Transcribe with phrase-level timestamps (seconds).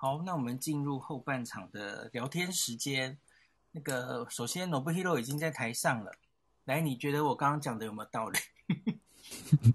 [0.00, 3.18] 好，那我们进入后半场的聊天时间。
[3.72, 6.12] 那个，首先，Nobuhiro 已经在台上了。
[6.64, 8.38] 来，你觉得我刚刚讲的有没有道理？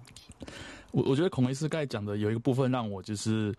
[0.92, 3.54] 我我觉得孔维斯刚才讲的有一个部分让我就是，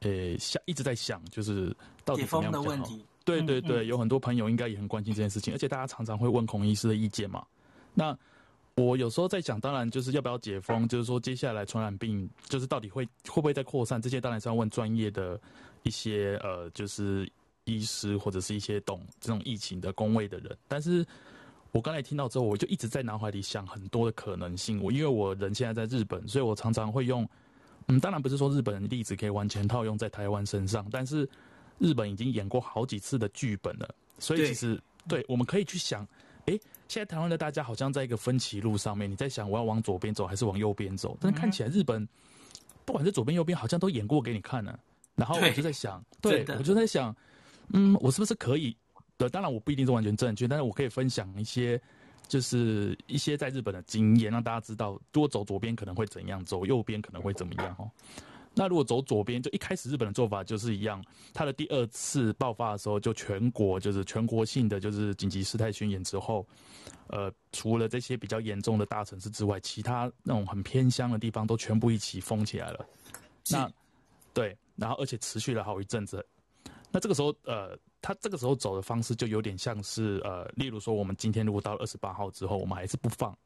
[0.00, 1.76] 呃，想一直在想，就是
[2.06, 3.04] 到底怎么样的问题。
[3.22, 7.46] 对对对，嗯嗯，有很多朋友应该也很关心这件事情，而且大家常常会问孔医师的意见嘛。
[7.92, 8.16] 那
[8.76, 15.38] 我有时候在想，当然就是要不要解封，就是说接下来传染病就是到底会会不会再扩散，这些当然是要问专业的
[15.82, 17.30] 一些呃，就是
[17.64, 20.56] 医师或者是一些懂这种疫情的工位的人。
[20.66, 21.04] 但是
[21.72, 24.82] 我刚才听到之后，我就一直在脑海里想很多的可能性。
[24.82, 27.28] 我因为我人现在在日本，所以我常常会用，
[27.88, 31.28] 嗯，当然不是说日本的例子可以完全套用在台湾身上，但是
[31.78, 34.74] 日本已经演过好几次的剧本了，所以其实
[35.06, 36.06] 对，对，我们可以去想。
[36.46, 41.14] 哎，现在台湾的大家好像在一个分歧路上面，你在想我要往左边走还是往右边走？
[41.20, 42.08] 但是看起来日本，
[42.86, 44.80] 不管是左边右边，好像都演过给你看了。
[45.18, 47.14] 然后我就在想， 对，对我就在想，
[47.74, 48.74] 嗯，我是不是可以？
[49.16, 51.78] 对，当然我不一定是完全正确，但是我可以分享一些，
[52.28, 57.90] 就是一些在日本的经验，让大家知道，如果走左边可能会怎样，走右边可能会怎么样哦。
[58.54, 61.04] 那如果走左边，就一开始日本的做法就是一样。
[61.32, 66.44] 它的第二次爆发的时候，就全国就是全国性的就是紧急事态宣言之后，
[67.08, 72.86] 呃，除了这些比较严重的大城市之外，其他那种很偏乡的地方都全部一起封起来了。
[73.50, 73.70] 那
[74.34, 76.24] 对，然后而且持续了好一阵子。
[76.90, 83.36] 那这个时候，呃，他这个时候走的方式就有点像是呃，例如说，我们今天如果到了二十八号之后，我们还是不放。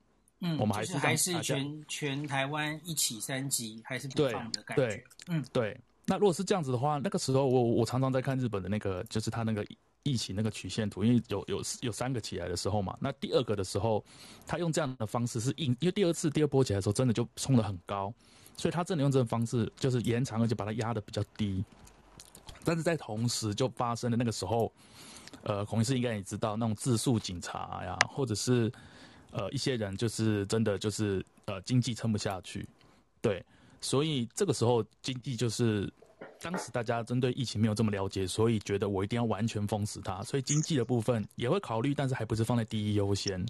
[0.44, 4.86] 嗯，我们还是还是全全台湾一起三级，还是不放的感觉。
[4.86, 5.80] 对，嗯，对。
[6.04, 9.64] 那如果是这样子的话，那个时候我我常常在看日本的那个，就是他那个
[10.02, 12.96] 疫情那个曲线图，因为有有有三个起来的时候嘛。
[13.00, 14.04] 那第二个的时候，
[14.44, 18.12] 他用这样的方式是硬，因为第二次第二波起来的时候，真的就冲的很高，
[18.56, 21.64] 所以他真的用这种方式就是延长，而且把它压得比较低。
[22.64, 24.72] 但是在同时就发生的那个时候，
[25.42, 28.72] 呃，孔医师应该也知道，那种自诉警察呀，或者是。
[29.34, 32.68] 呃，一些人就是真的就是呃，经济撑不下去，
[33.22, 33.42] 对，
[33.80, 35.90] 所以这个时候经济就是
[36.38, 43.42] 当时大家针对疫情没有这么了解，所以觉得我一定要完全封死它，所以经济的部分也会考虑，但是还不是放在第一优先。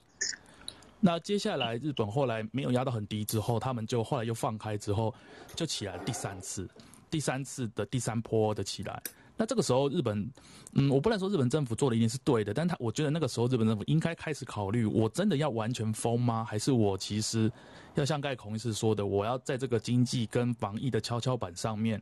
[1.04, 5.12] 那接下来日本后来没有压到很低之后，他们就后来又放开之后，
[5.56, 6.70] 就起来第三次，
[7.10, 9.02] 第三次的第三波的起来。
[9.36, 10.30] 那这个时候，日本，
[10.74, 16.44] 嗯，我不能说日本政府做的一定是对的，但他我觉得那个时候日本政府应该开始考虑，我真的要完全封吗？
[16.44, 17.50] 还是我其实
[17.94, 22.00] 要像盖孔医师说的，我要在这个经济跟防疫的跷跷板上面，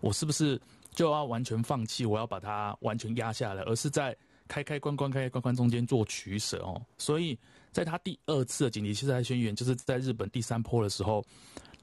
[0.00, 0.58] 我是不是
[0.94, 2.06] 就要完全放弃？
[2.06, 4.16] 我要把它完全压下来，而是在
[4.46, 6.80] 开开关关开开关关中间做取舍哦。
[6.96, 7.36] 所以
[7.72, 11.24] 在他第二次的紧急事态宣言，就是在日本第三波的时候，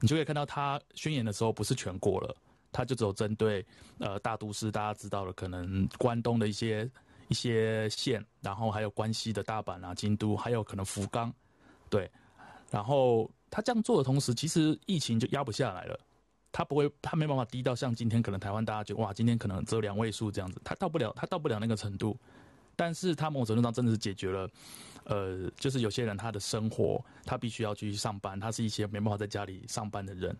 [0.00, 2.34] 你就可以看到他宣言的时候不是全国了。
[2.72, 3.64] 他就只有针对
[3.98, 6.90] 呃大都市，大家知道的可能关东的一些
[7.28, 11.32] 一些县，然后还有关西的大阪啊、京都，还有可能福冈，
[11.88, 12.10] 对。
[12.70, 15.98] 然后他这样做的同时，其实疫情就压不下来了。
[16.52, 22.18] 他不会，他没办法低到像今天可能台湾大家觉得哇，今天可能只有两位数这样子，他到不了，他到不了那个程度。
[22.74, 24.46] 但是他某种程度上真的是解决了，
[25.06, 30.36] 呃，就是有些人他的生活，他必须要去上班，他是一些没办法在家里上班的人，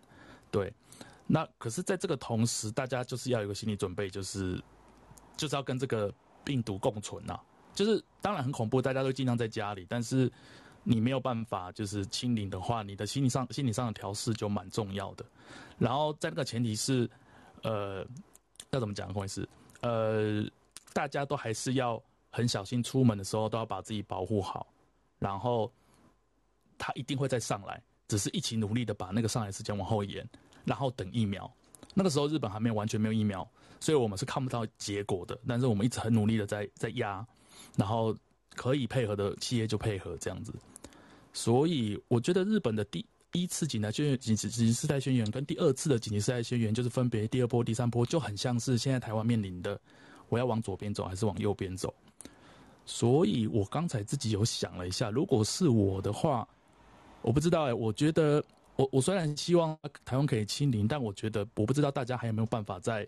[0.51, 0.71] 对。
[1.29, 4.63] 那可是，在这个同时，大家就是要有个心理准备，就是
[5.35, 6.09] 就是要跟这个
[6.45, 7.37] 病毒共存呐。
[7.75, 10.31] 就是当然很恐怖，大家都尽量在家里，但是
[10.83, 15.25] 你没有办法就是清零的话，你的心理上心理上的调试就蛮重要的。
[15.77, 17.09] 然后在那个前提是，
[17.63, 18.07] 呃，
[18.71, 19.11] 要怎么讲？
[19.11, 19.47] 不好意思，
[19.81, 20.43] 呃，
[20.93, 24.67] 大家都还是要很小心，出门的时候都要把自己保护好。
[25.19, 25.71] 然后
[26.77, 30.27] 他一定会再上来，只是一起努力的把那个上来时间往后延。
[30.63, 31.51] 然后等疫苗，
[31.93, 33.49] 那个时候日本还没有完全没有疫苗，
[33.79, 35.39] 所以我们是看不到结果的。
[35.47, 37.25] 但是我们一直很努力的在在压，
[37.75, 38.15] 然后
[38.53, 40.53] 可以配合的企业就配合这样子。
[41.33, 49.79] 所以我觉得日本的第一次紧急宣言、紧急紧急事态宣言跟第二次的紧急事态宣言，就是分别第二波、第三波，就很像是现在台湾面临的，
[50.29, 51.93] 我要往左边走还是往右边走。
[52.87, 56.47] 所以我刚才自己有想了一下，如果是我的话，
[57.21, 58.43] 我不知道哎、欸，我觉得。
[58.77, 59.75] 我我虽然希望
[60.05, 63.07] 台湾可以清零，但我觉得我不知道大家还有没有办法再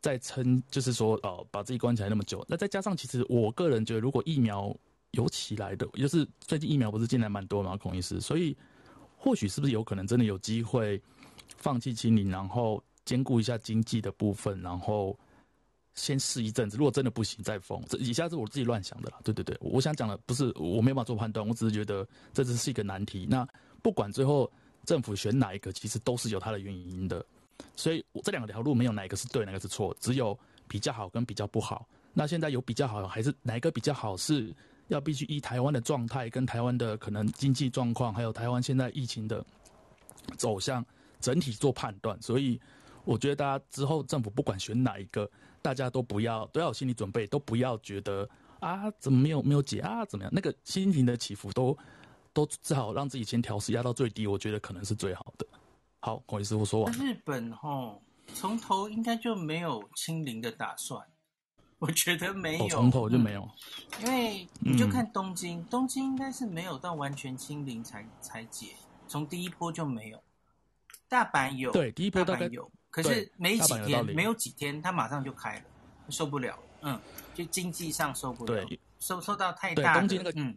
[0.00, 2.44] 再撑，就是说呃把自己关起来那么久。
[2.48, 4.76] 那再加上，其实我个人觉得，如果疫苗
[5.12, 8.56] 有起来的，就是最近疫苗不是进来蛮多嘛，孔医师，所以
[9.16, 11.00] 或许是不是有可能真的有机会
[11.56, 15.16] 放弃清零，然后兼顾一下经济的部分，然后
[15.96, 16.76] 先试一阵子。
[16.76, 17.82] 如果真的不行，再封。
[17.88, 19.18] 这以下是我自己乱想的啦。
[19.24, 23.26] 对对对，我想讲的不是我没办法做判断，我只是觉得这只是一个难题。
[23.28, 23.46] 那
[23.82, 24.50] 不管最后
[24.84, 27.24] 政府选哪一个，其实都是有它的原因的。
[27.74, 30.38] 所以我这两条路没有哪一个是对，哪个是错，只有
[30.68, 31.86] 比较好跟比较不好。
[32.12, 34.16] 那现在有比较好，还是哪一个比较好？
[34.16, 34.54] 是
[34.88, 39.44] 要必须依台湾的状态、跟台湾的可能经济状况，还有台湾现在疫情的
[40.36, 40.84] 走向，
[41.20, 42.20] 整体做判断。
[42.22, 42.60] 所以
[43.04, 45.28] 我觉得大家之后政府不管选哪一个，
[45.66, 48.28] 大家都不要都要有心理准备，都不要觉得
[48.60, 50.32] 啊怎么没有没有解啊怎么样？
[50.32, 51.76] 那个心情的起伏都
[52.32, 55.44] 都只好让自己先调试压到最低，我觉得可能是最好的。
[55.98, 56.92] 好，孔医师傅说完。
[56.92, 57.98] 日本齁，
[58.32, 61.04] 从头应该就没有清零的打算，
[61.80, 63.42] 我觉得没有，从头就没有。
[63.98, 68.76] 嗯，因为你就看东京，嗯、东京应该是没有到完全清零才才解，
[69.08, 70.22] 从第一波就没有。
[71.08, 75.64] 大阪有，对，第一波大阪有，可是没几天，没有几天，他马上就开了，
[76.08, 76.98] 受不了，嗯，
[77.34, 78.66] 就经济上受不了，
[78.98, 80.56] 受受到太大的，东京那个，嗯。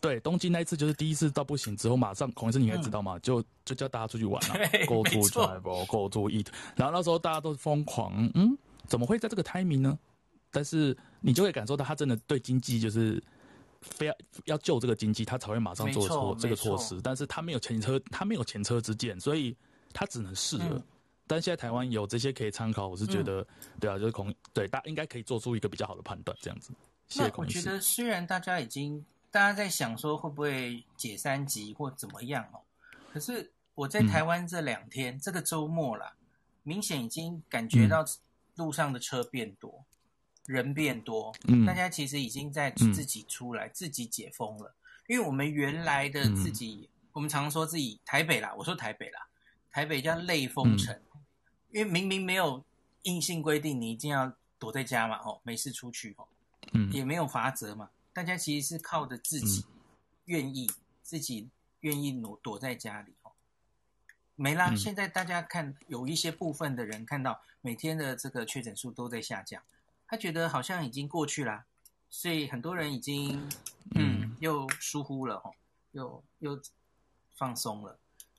[0.00, 3.18] 对，东京那一次就是第一次到不行之后，马上孔医生你应该知道嘛？
[3.18, 4.54] 嗯、就就叫大家出去玩了
[4.86, 6.46] ，Go to travel，Go to eat。
[6.74, 8.56] 然后那时候大家都疯狂，嗯，
[8.86, 9.98] 怎么会在这个 timing 呢？
[10.50, 13.22] 但是你就会感受到他真的对经济就是
[13.82, 14.14] 非要
[14.46, 16.98] 要救这个经济，他才会马上做错这个措施。
[17.02, 19.54] 但是他没有前车，他没有前车之鉴，所以
[19.92, 20.64] 他只能试了。
[20.70, 20.82] 嗯、
[21.30, 23.46] 但现在台湾有这些可以参考，我是觉得，嗯、
[23.78, 26.72] 对啊，就是孔对大家应该可以做出一个比较好的判断，这样子。
[27.08, 27.58] 谢谢孔医师。
[27.60, 29.04] 我觉得虽然大家已经。
[29.32, 32.58] 大家在想说会不会解三级或怎么样哦？
[33.12, 36.12] 可是我在台湾这两天，嗯、这个周末啦，
[36.64, 38.04] 明显已经感觉到
[38.56, 39.84] 路上的车变多，
[40.48, 44.74] 嗯、人变多，嗯、大家其实已经在自己出来，嗯、自己解封了。
[45.06, 49.28] 因为我们原来的自己，嗯、我们常说自己台北啦，我说台北啦，
[49.70, 51.02] 台北叫类封城，嗯、
[51.72, 52.64] 因为明明没有
[53.02, 56.26] 硬性规定你一定要躲在家嘛，哦，没事出去哦，
[56.72, 57.90] 嗯，也没有罚则嘛。
[58.12, 59.64] 大家其实是靠着自己
[60.24, 61.48] 愿意，嗯、自己
[61.80, 63.32] 愿意躲躲在家里哦。
[64.34, 69.62] 没啦，嗯、现在大家看有一些部分的人看到每天的这个确诊数都在下降，
[70.06, 71.66] 他觉得好像已经过去啦，
[72.10, 73.48] 所以很多人已经
[73.94, 75.54] 嗯，嗯又疏忽了哦，
[75.92, 76.60] 又又
[77.36, 77.98] 放松了。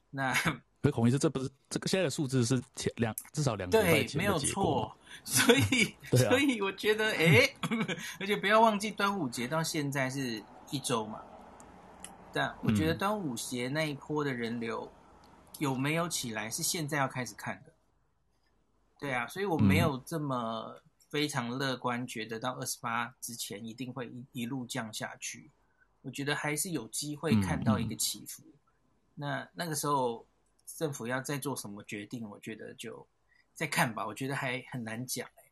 [0.09, 0.33] 那。
[0.81, 4.91] 所以孔医师，这不是这个现在的数字是前两至少两个对，没有错。
[5.23, 7.47] 所以， 啊、所以我觉得， 哎，
[8.19, 11.21] 而且不要忘记端午节到现在是一周嘛。
[12.33, 14.91] 但我觉得端午节那一波的人流
[15.59, 17.71] 有没有起来，是现在要开始看的。
[18.99, 25.51] 对啊，所以我没有这么非常乐观，觉得到二十八之前一定会一一路降下去。
[26.01, 28.41] 我觉得还是有机会看到一个起伏。
[28.41, 28.57] 嗯嗯、
[29.13, 30.25] 那那个时候。
[30.77, 33.07] 政府要再做什么决定，我觉得就
[33.53, 34.05] 再看吧。
[34.05, 35.43] 我觉得还很难讲哎。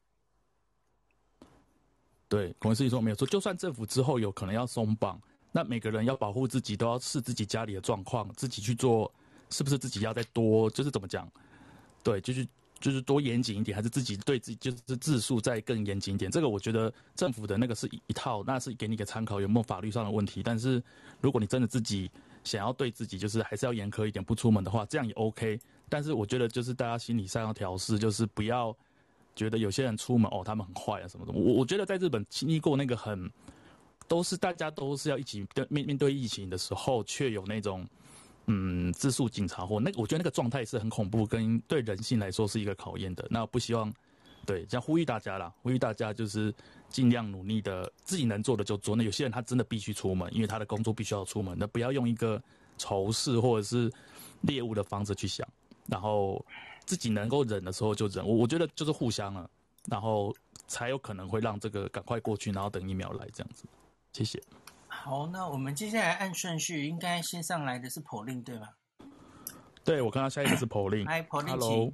[2.27, 3.27] 对，孔医师说没有错。
[3.27, 5.21] 就算政府之后有可能要松绑，
[5.51, 9.11] 那每个人要保护自己，都要视自己家里的状况，自己去做，
[9.49, 10.69] 是不是自己要再多？
[10.69, 11.31] 就是怎么讲？
[12.03, 12.47] 对，就是
[12.79, 16.29] 就是多严谨一点，还是自己对自己就是自述再更严谨一点？
[16.29, 20.43] 这个我觉得政府的那个是一套，那是给你一个参考，有没有法律上的问题？
[20.43, 20.81] 但是
[21.19, 22.09] 如果你真的自己。
[22.49, 25.59] 想要对自己就是还是要严苛一点，不出门的话，这样也 OK。
[25.87, 28.75] 但是我觉得就是大家心理上要调试，就是不要
[29.35, 31.31] 觉得有些人出门哦，他们很坏啊什么的。
[31.31, 33.31] 我我觉得在日本经历过那个很，
[34.07, 37.87] 都是大家都是要一起面面对疫情的时候，却有那种
[38.47, 43.27] 嗯自述警察或那，我觉得那个状态是很恐怖，跟对人性来说是一个考验的。
[43.29, 43.93] 那不希望。
[44.45, 46.51] 对，这样呼吁大家啦，呼吁大家就是
[46.89, 48.95] 尽量努力的，自己能做的就做。
[48.95, 52.41] 那有些人他真的必须出门，因为他的工作必须要出门，那不要用一个
[52.77, 53.91] 仇视或者是
[54.41, 55.47] 猎物的方式去想。
[55.87, 56.43] 然后
[56.85, 58.25] 自己能够忍的时候就忍。
[58.25, 59.49] 我我觉得就是互相了，
[59.87, 60.35] 然后
[60.67, 63.63] 才有可能会让这个赶快过去，然后等疫苗来这样子。
[64.13, 64.41] 谢谢。
[64.87, 68.69] 好，那我们接下来按顺序，应该先上来的是 Pauline 对吧？
[69.83, 71.07] 对，我看到下一个是 Pauline。
[71.07, 71.25] 嗨。
[71.29, 71.93] Hello。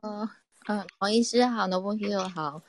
[0.00, 0.28] Hello。
[0.66, 2.62] 嗯，黄医师好，Noble Hero 好，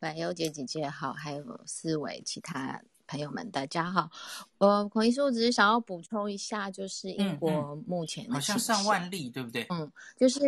[0.00, 4.10] 百优姐姐姐好，还有四位其他朋友们，大家好。
[4.56, 9.66] 呃，孔医师，我只是想要补充一下，就是英国目前的、嗯嗯、好像上万例，对不对？
[9.68, 10.40] 嗯，就是，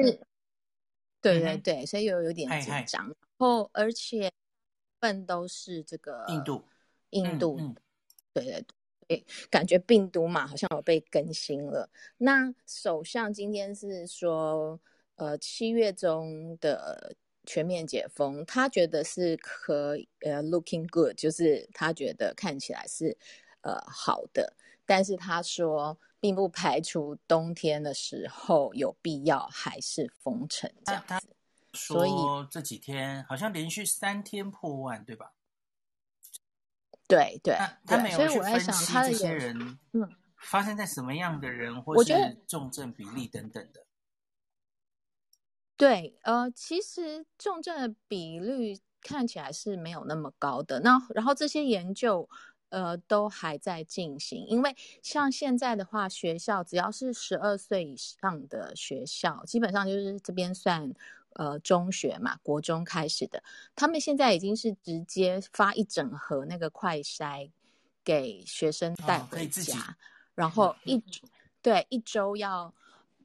[1.21, 3.05] 对对对，所以又有点紧张。
[3.07, 4.33] 然后，而且
[4.99, 6.65] 份都是这个印度，
[7.11, 7.59] 印度，
[8.33, 8.65] 对对
[9.07, 11.91] 对，感觉病毒嘛，好像有被更新了。
[12.17, 14.81] 那首相今天是说。
[15.17, 23.17] 呃，七月中的全面解封，他觉得是可以，呃，looking good，就是他觉得看起来是
[23.63, 24.55] 呃好的，
[24.87, 31.27] 但是他说并不排除冬天的时候有必要还是封城这样子。
[31.75, 32.13] 所以
[32.51, 35.33] 这几天好像连续三天破万，对吧？
[37.09, 37.57] 对对，
[37.87, 42.13] 他没有去分析这些人，嗯，发生在什么样的人，或是
[42.47, 43.85] 重症比例等等的。
[45.83, 50.79] 对，呃，其实重症的比率看起来是没有那么高的。
[50.79, 52.29] 那然后这些研究，
[52.69, 54.47] 呃，都还在进行。
[54.47, 60.95] 因为像现在的话，学校只要是十二岁以上的学校，基本上就是这边算
[61.33, 63.43] 呃中学嘛，国中开始的，
[63.75, 67.51] 他们现在已经是直接发一整盒那个快筛
[68.05, 69.95] 给学生带回家，哦、
[70.37, 71.03] 然后一
[71.61, 72.73] 对一周要。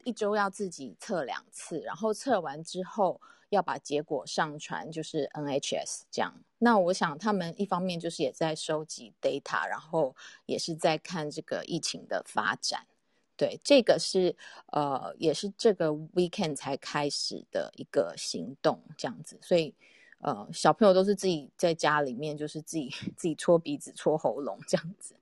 [0.03, 6.33] 一周要自己测两次，然后测完之后要把结果上传，就是 NHS 这样。
[6.59, 12.87] 那我想他们一方面就是也在收集 data，然后也是在看这个疫情的发展。
[13.35, 14.35] 对，这个是
[14.71, 19.37] 呃，也是这个 weekend 才开始的一个行动这样子。
[19.43, 19.75] 所以
[20.19, 25.15] 呃，小朋友都是自己在家里面，就是自己自己搓鼻子、搓喉咙这样子。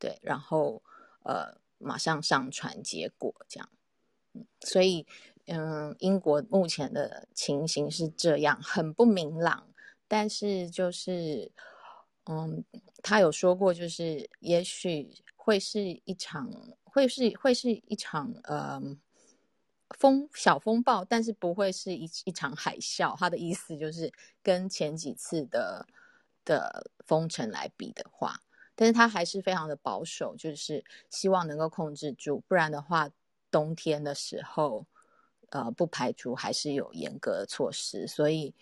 [0.00, 0.82] 对，然后
[1.22, 3.68] 呃，马上上传结果这样。
[4.60, 5.06] 所以，
[5.46, 9.68] 嗯，英国目前的情形是这样，很不明朗。
[10.08, 11.50] 但是，就是，
[12.24, 12.64] 嗯，
[13.02, 16.50] 他有说过，就是也许会是一场，
[16.84, 19.00] 会是会是一场，嗯，
[19.98, 23.16] 风小风暴，但是不会是一一场海啸。
[23.18, 24.12] 他的意思就是，
[24.42, 25.86] 跟前几次的
[26.44, 28.40] 的封城来比的话，
[28.74, 33.10] 但是他还是非常的保守，就是希望能够控制住，不然的话。
[33.52, 34.86] 冬天的时候，
[35.50, 38.52] 呃，不排除还是有严格的措施，所以，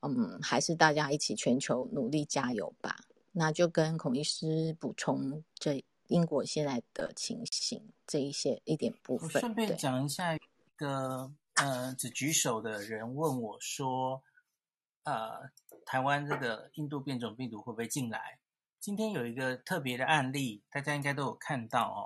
[0.00, 2.96] 嗯，还是大家一起全球努力加油吧。
[3.32, 9.40] 那就跟孔医师补充这英国现在的情形这一些一点部分。
[9.40, 10.40] 顺便讲一下，一
[10.76, 14.24] 个呃只举手的人问我说，
[15.04, 15.48] 呃，
[15.86, 18.40] 台湾这个印度变种病毒会不会进来？
[18.80, 22.02] 今天有一个特别的案例，大家应该都有看到哦。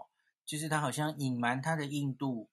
[0.46, 2.50] 就是他好像隐瞒他的印度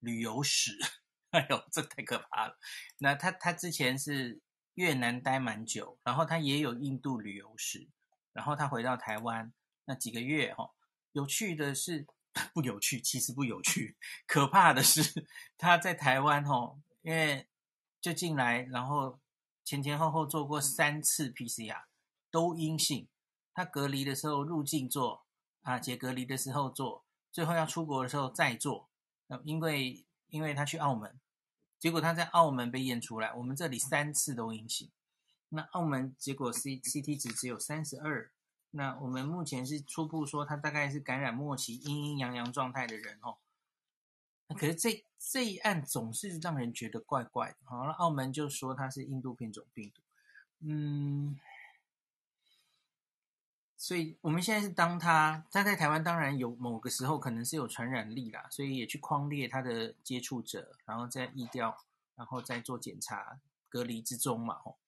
[0.00, 0.78] 旅游史，
[1.30, 2.58] 哎呦，这太可怕了。
[2.98, 4.40] 那他他之前是
[4.74, 7.88] 越南待蛮久，然后他也有印度旅游史，
[8.32, 9.52] 然后他回到台湾
[9.84, 10.72] 那几个月哈，
[11.12, 12.06] 有趣的是
[12.54, 15.26] 不有趣，其实不有趣，可怕的是
[15.56, 17.48] 他在台湾哈，因为
[18.00, 19.20] 就进来，然后
[19.64, 21.84] 前前后后做过三次 PCR
[22.30, 23.08] 都阴性，
[23.52, 25.26] 他隔离的时候入境做
[25.62, 27.04] 啊，解隔离的时候做。
[27.38, 28.88] 最后要出国的时候再做，
[29.28, 31.20] 那因为因为他去澳门，
[31.78, 34.90] 结果他在澳门被验出来，我们这里三次都阴性，
[35.50, 38.32] 那澳门结果 C C T 值只有三十二，
[38.72, 43.36] 那我们目前是初步说他大概是感染末期阴阴阳阳状态的人哦，
[44.56, 50.02] 可是这这一案总是让人觉得怪怪的，好了，澳门就说他是印度变种病毒，
[50.58, 51.38] 嗯。
[53.80, 61.76] 所以我们现在是当他他在台湾，当然有某个时候可能是有传染力啦，所以也去框列他的接触者，然后再疫调，
[62.16, 64.56] 然后再做检查隔离之中嘛。
[64.56, 64.78] 吼，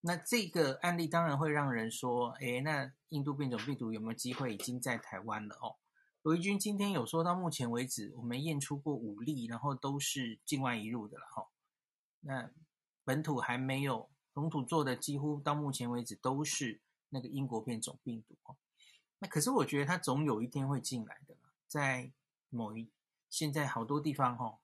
[0.00, 5.56] 那这个案例当然会让人说，诶，那印度变种病毒有没有机会已经在台湾了？
[5.60, 5.76] 哦，
[6.22, 11.26] 罗怡君今天有说到目前为止，我们验出过五例，然后都是境外移入的了。
[11.30, 11.48] 吼，
[12.20, 12.50] 那
[13.04, 16.80] 本土还没有，本土做的几乎到目前为止都是。
[17.14, 18.56] 那个英国变种病毒哦，
[19.20, 21.36] 那可是我觉得它总有一天会进来的，
[21.68, 22.10] 在
[22.50, 22.90] 某一
[23.30, 24.58] 现在好多地方哈，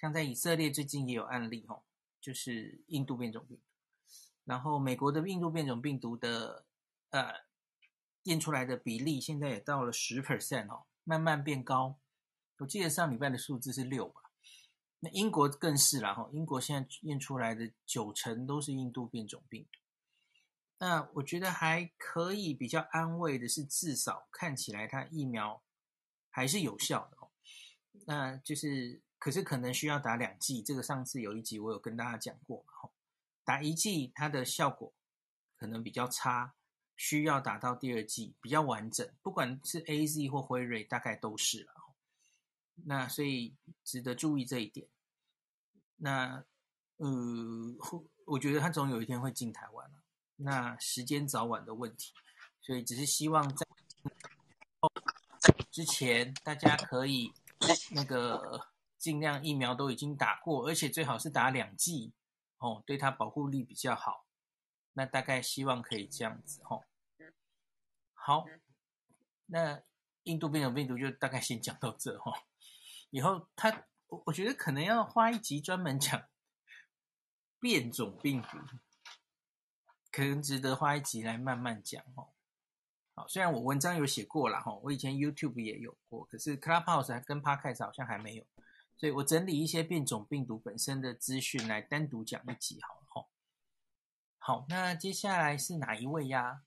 [0.00, 1.82] 像在以色列最近也有案例哈，
[2.18, 3.62] 就是印度变种病毒，
[4.44, 6.64] 然后美国的印度变种病毒的
[7.10, 7.34] 呃
[8.22, 11.98] 验出来的比例现在也到了十 percent 哦，慢慢变高，
[12.60, 14.22] 我记得上礼拜的数字是六吧，
[15.00, 19.78] 那英国更是了哈，英国现在验出来的九成都是印度变种病毒。
[20.82, 25.62] 那我觉得还可以比较安慰的是，至少看起来它疫苗
[26.30, 27.30] 还是有效的哦。
[28.06, 30.62] 那就是，可是可能需要打两剂。
[30.62, 32.90] 这个上次有一集我有跟大家讲过嘛，
[33.44, 34.94] 打一剂它的效果
[35.58, 36.54] 可能比较差，
[36.96, 39.06] 需要打到第二剂比较完整。
[39.20, 41.74] 不管是 AZ 或辉瑞，大概都是了。
[42.86, 44.88] 那所以值得注意这一点。
[45.96, 46.42] 那
[46.96, 47.76] 呃，
[48.24, 49.99] 我觉得它总有一天会进台湾了。
[50.42, 52.12] 那时间早晚的问题，
[52.60, 53.66] 所以只是希望在
[55.70, 57.32] 之前大家可以
[57.90, 62.12] 那个尽量疫苗都已经打过，而且最好是打两剂
[62.58, 64.24] 哦，对它保护力比较好。
[64.94, 66.84] 那大概希望可以这样子哦。
[68.14, 68.44] 好，
[69.46, 69.82] 那
[70.24, 72.34] 印度变种病毒就大概先讲到这哦。
[73.10, 76.28] 以后他我我觉得可能要花一集专门讲
[77.58, 78.58] 变种病毒。
[80.10, 82.28] 可能值得花一集来慢慢讲哦。
[83.14, 88.44] 好，虽然我文章有写过了哈，我以前 YouTube 也有过，可是 Clubhouse 跟 Podcast 好像还没有，
[88.96, 93.28] 所以我整理一些变种病毒本身的资讯来单独讲一集好了吼。
[94.38, 96.62] 好，那接下来是哪一位呀？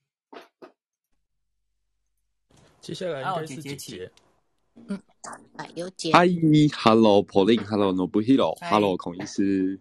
[2.80, 4.12] 接下来应该是姐姐。
[4.74, 5.00] 嗯，
[5.56, 6.12] 哎，有姐。
[6.12, 9.80] Hi，Hello，Pauline，Hello，Nobuhiro，Hello，孔医师。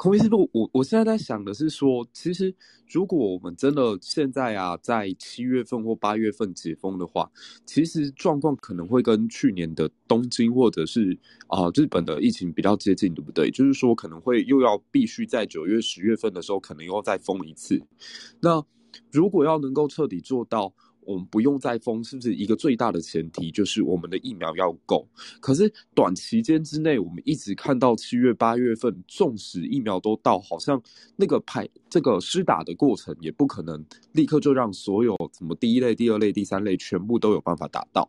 [0.00, 2.54] 孔孔医师，我我现在在想的是说，其实
[2.90, 7.30] 如果我们真的现在啊，在七月份或八月份解封的话，
[7.66, 13.50] 其实状况可能会跟去年的东京或者是啊、日本的疫情比较接近，对不对？
[13.50, 17.82] 就是说可能会又要必须在九月、十月份的时候，可能又要再封一次。
[18.40, 18.64] 那
[19.12, 20.72] 如果要能够彻底做到，
[21.10, 25.04] 我们不用再封，是不是一个最大的前提就是我们的疫苗要够？
[25.40, 30.80] 可是短期间之内，我们一直看到七月、八月份，纵使疫苗都到，好像
[31.16, 38.08] 那个排这个施打的过程也不可能立刻就让所有什么第一类、第二类、第三类全部都有办法打到。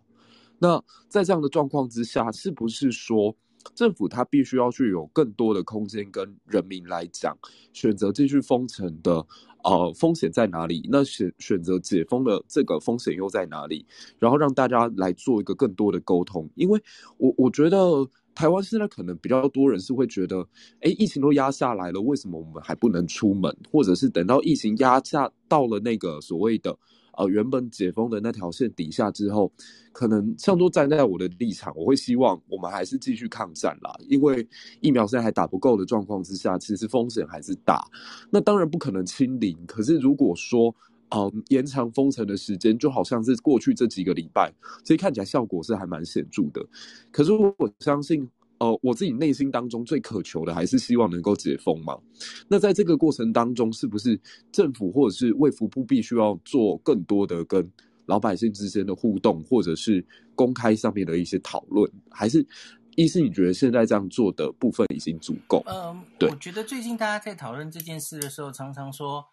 [0.59, 0.79] 那
[1.09, 3.35] 在这样的状况之下，是不是说
[3.73, 7.35] 政府它必须要去有更多的空间跟人民来讲，
[7.73, 9.25] 选择继续封城的？
[9.63, 10.87] 呃，风险在哪里？
[10.91, 13.85] 那选选择解封的这个风险又在哪里？
[14.19, 16.81] 然后让大家来做一个更多的沟通，因为
[17.17, 20.47] 我我觉得台湾现在可能比较多人是会觉得，
[20.81, 23.55] 哎，疫情都压下来了，为什么我们还不能出门？
[23.71, 26.77] 或者是等到疫情压下到了那个所谓的。
[27.21, 29.51] 呃，原本解封的那条线底下之后，
[29.91, 33.95] 可能像说站在我的立场，我会希望我们还是继续抗战啦。
[34.07, 34.47] 因为
[34.79, 37.85] 疫苗现在还打不够的状况之下，其实风险还是大。
[38.31, 40.75] 那当然不可能清零，可是如果说
[41.09, 44.51] 嗯延长封城的时间，就好像是过去这几个礼拜，
[44.83, 46.65] 其实看起来效果是还蛮显著的。
[47.11, 48.27] 可是我相信。
[48.61, 51.97] 呃，我自己内心当中最渴求的还是希望能够解封嘛。
[52.47, 57.67] 那在这个过程当中，是不是政府或者是卫福部必须要做更多的跟
[58.05, 61.91] 老百姓之间的互动，或者是公开上面的一些讨论？
[62.11, 62.45] 还是
[62.95, 65.63] 一是你觉得现在这样做的部分已经足够？
[65.65, 69.25] 嗯，对，我觉得最近大家在讨论这件事的时候，常常说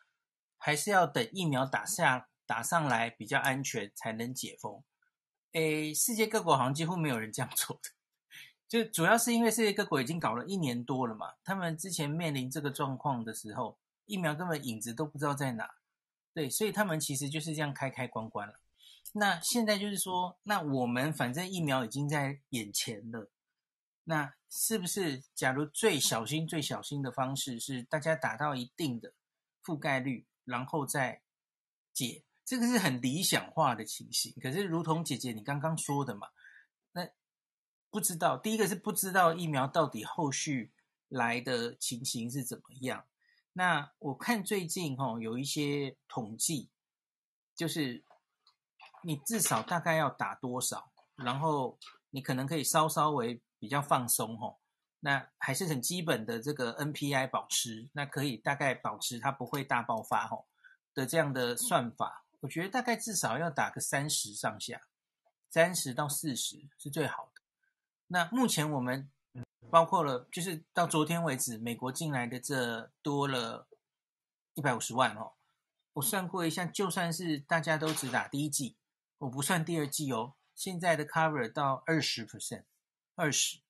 [0.56, 4.82] 还是要等疫苗打下打上来比较安全才能解封。
[5.52, 7.90] 诶，世界各国好像几乎没有人这样做的。
[8.68, 15.70] 就主要是因为世界各国已经搞了一年多了嘛，他们之前面临这个状况的时候，疫苗根本影子都不知道在哪，
[16.34, 18.60] 对，所以他们其实就是这样开开关关了。
[19.14, 23.30] 那现在就是说，那我们反正疫苗已经在眼前了，
[24.04, 29.14] 那是不是假如最小心、最小心的方式是大家打到一定的
[29.64, 31.22] 覆盖率，然后再
[31.94, 32.22] 解？
[32.44, 34.34] 这个是很理想化的情形。
[34.42, 36.28] 可是，如同姐姐你刚刚说的嘛。
[37.98, 40.70] 不知道，第一个是不知道疫苗到底后续
[41.08, 43.04] 来的情形是怎么样。
[43.52, 46.70] 那我看最近哈有一些统计，
[47.56, 48.04] 就是
[49.02, 51.76] 你至少大概要打多少，然后
[52.10, 54.56] 你可能可以稍稍微比较放松哈。
[55.00, 60.44] 那还是很基本的这个 NPI 保持，那可以大概保持它不会大爆发哈
[60.94, 64.80] 的这样的算法，我觉得大概至少要打个三十上下，
[65.50, 67.37] 三十到四十是最好的。
[68.10, 69.10] 那目前我们
[69.70, 73.68] 包括了，就是到昨天为止，美国进来的这多了
[74.54, 75.32] 一百五十万哦。
[75.92, 78.78] 我算过一下，就算是大家都只打第一季，
[79.18, 82.64] 我不算第二季哦，现在的 cover 到二十 percent，
[83.14, 83.60] 二十。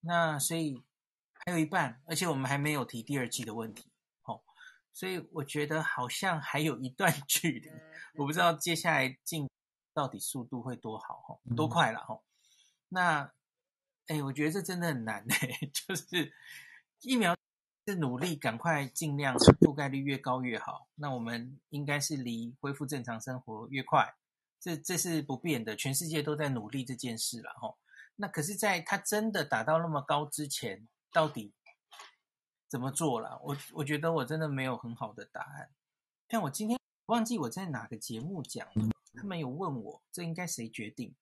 [0.00, 0.82] 那所以
[1.34, 3.90] 还有一半，而且我们还没有提第二季的问题
[4.22, 4.40] 哦。
[4.94, 7.70] 所以我觉得好像还有一段 距离，
[8.14, 9.46] 我不知道接下来进
[9.92, 12.22] 到底速度会多好哦，多快了哦。
[12.88, 13.30] 那。
[14.06, 16.32] 哎，我觉得这真的很难哎， 就是
[17.00, 17.36] 疫苗
[17.86, 20.88] 是努力赶快尽量覆盖率越高越好。
[20.94, 24.14] 那我们应该是离恢复正常生活越快，
[24.60, 27.76] 这这是不变的，全世界都在努力这件事了哈。
[28.16, 31.52] 那可是，在它真的打到那么高之前，到底
[32.68, 33.40] 怎么做了？
[33.42, 35.70] 我我觉得我真的没有很好的答案。
[36.28, 41.14] 但我今天忘记我在哪个节目讲了，他们有问我这应该谁决定，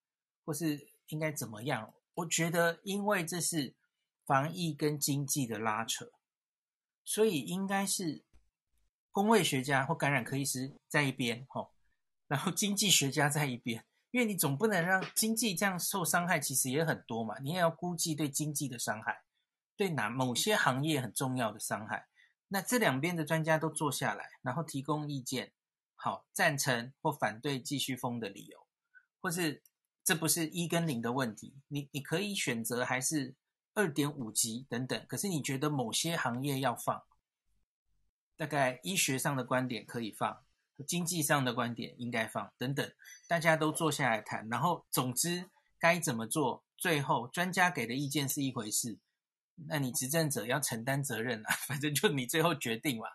[0.45, 1.93] 或是应该怎么样？
[2.15, 3.75] 我觉得，因为这是
[4.25, 6.13] 防疫跟经济的拉扯，
[7.05, 8.23] 所以应该是
[9.11, 11.73] 公卫学家或感染科医师在一边，吼，
[12.29, 19.25] 然后经济学家在一边，因为你总不能让经济这样受伤害，其实也很多嘛，你也要估计对经济的伤害，
[19.77, 22.07] 对哪某些行业很重要的伤害。
[22.47, 25.53] 那这两边的专家都坐下来，然后提供意见，
[25.97, 28.67] 好，赞成或反对继续封的理由，
[29.21, 29.63] 或是。
[30.05, 33.35] 这不是一跟零的问题，你你可以选择还是
[33.73, 35.07] 二点五级等等。
[35.09, 37.03] 可是你觉得某些行业要放，
[38.37, 40.45] 大概医学上的观点可以放，
[40.87, 42.93] 经济上的观点应该放等等，
[43.27, 48.99] 大家都坐下来谈，然后总之该怎么做最后专家给的意见是一回事，
[49.69, 53.07] 那你执政者要承担责任啊， 反正就你最后决定嘛。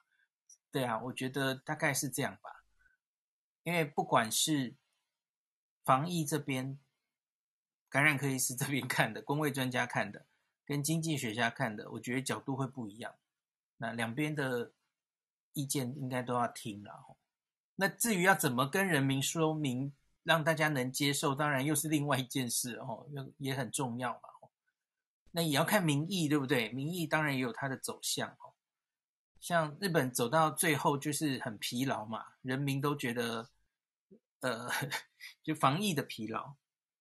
[0.71, 2.63] 对啊，我觉得大概是这样吧。
[3.63, 4.75] 因为不管是
[5.89, 6.77] 防疫这边、
[7.89, 10.27] 感染科医师这边看的、 公卫专家看的，
[10.63, 13.15] 跟经济学家看的，我觉得角度会不一样。
[13.77, 14.71] 那两边的
[15.53, 17.17] 意见应该都要听了。
[17.77, 24.29] 那至于要怎么跟人民说明，让大家能接受，当然又是另外一件事哦，又也很重要嘛。
[25.31, 26.69] 那也要看民意，对不对？
[26.71, 28.53] 民意当然也有它的走向哦。
[29.39, 33.49] 像日本走到最后就是很疲劳嘛，人民都觉得，
[34.41, 34.69] 呃，
[35.43, 36.55] 就防疫的疲劳，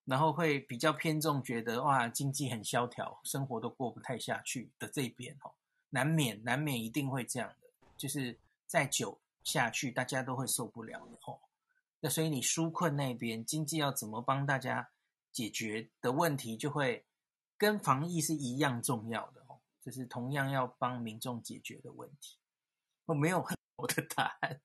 [0.04, 5.52] 然后会比较偏重觉得哇，经济很萧条，生活都过不太下去的这边哦。
[5.90, 11.40] 难免难免一定会这样的，就是再久下去，大家都会受不了的吼。
[12.00, 14.90] 那所以你纾困那边经济要怎么帮大家
[15.32, 17.04] 解决的问题，就会
[17.56, 22.36] 跟防疫是一样重要的哦，就是同样要帮民众解决的问题。
[23.06, 24.60] 我没有很很多的答案，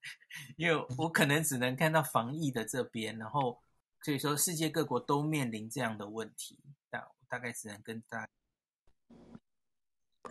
[0.57, 3.61] 因为我可能只能看到防疫的这边，然后
[4.01, 6.57] 所以说世界各国都面临这样的问题，
[6.89, 8.29] 但我大概只能跟大家。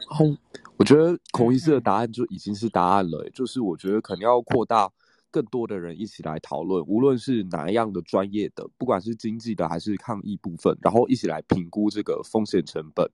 [0.09, 0.37] 哦，
[0.79, 4.93] 我觉得孔医师的答案就已经是答案了，就是我觉得可能要扩大
[5.33, 13.11] 更多的人一起来讨论，无论是哪一样的专业的，不管是经济的还是抗疫部分，然后一起来评估这个风险成本，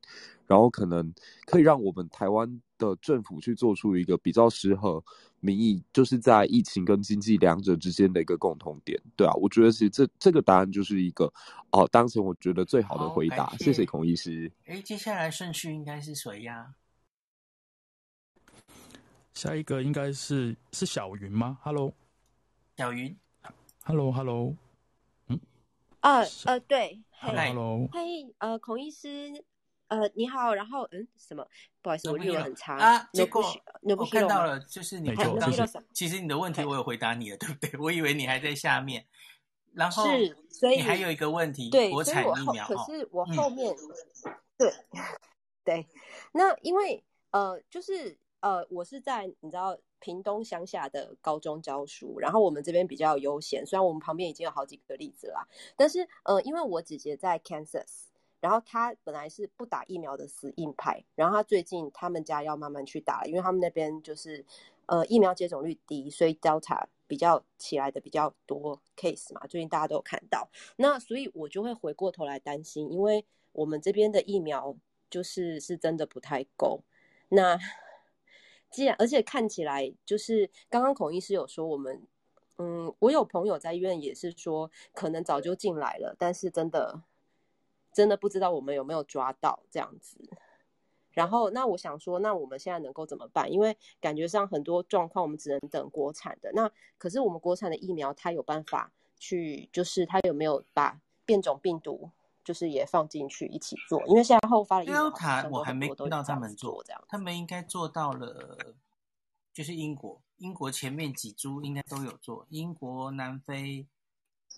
[0.46, 1.10] 然后可能
[1.46, 5.02] 可以让我们台湾的政府去做出一个比较适合
[5.40, 9.00] 民意，就是在疫情跟经济两者之间的一个共同点。
[9.16, 11.32] 对啊，我觉得其实这这个答案就是一个
[11.70, 13.54] 哦，当前我觉得最好的回答。
[13.58, 14.50] 谢谢孔医师。
[14.66, 16.74] 哎，接下来顺序应该是谁呀？
[19.34, 21.92] 下一个应该是是小云吗？Hello，
[22.78, 23.18] 小云
[23.82, 24.54] ，Hello，Hello，
[25.26, 25.40] 嗯，
[25.98, 29.44] 呃呃，对，Hello，嘿，呃，孔医师，
[29.88, 31.44] 呃，你好，然后嗯，什么？
[31.82, 33.10] 不好意思，我英文很差啊。
[33.12, 33.42] 结果
[33.82, 35.50] 我看到了，就是你刚刚
[35.92, 37.80] 其实你的问题我有回答你了，对不对？
[37.80, 39.04] 我以为你还在下面，
[39.72, 43.74] 然后是，所以你还有一个问题，对，国产疫苗，可是我后面，
[44.56, 44.72] 对
[45.64, 45.84] 对，
[46.30, 48.16] 那因为呃，就是。
[48.40, 58.04] 呃，我是在你知道屏东乡下的高中教书，然后我们这边比较悠闲，虽然我们旁边已经有好几个例子啦，但是呃，因为我姐姐在 Kansas，
[58.40, 64.44] 然后她本来是不打疫苗的死硬派，然后她最近他们家要慢慢去打，因为他们那边就是
[64.86, 74.76] 呃疫苗接种率低，所以 Delta 比较起来的比较多 case 嘛，最近大家都有看到，那所以我就会回过头来担心，因为我们这边的疫苗
[75.10, 76.82] 就是是真的不太够，
[77.30, 77.58] 那。
[78.70, 82.02] 既然而且看起来就是刚刚孔医师有说我们，
[82.58, 87.02] 嗯，我有朋友在医院也是说可能早就进来了，但是真的
[87.92, 90.18] 真的不知道我们有没有抓到这样子。
[91.12, 93.50] 然后那我想说，那我们现在能够怎么办？
[93.50, 96.52] 因为感觉上很多状况我们只能等国产的。
[96.52, 102.10] 那可是我们国产的疫苗，它有办法去，就是它有没有把变种病毒？
[102.48, 105.12] 就是也放进去一起做，因为现在后发的疫苗
[105.50, 108.74] 我还没听到他们做这样，他们应该做到了。
[109.52, 113.86] 就是英国，英国前面几株应该都有做，英国、南非、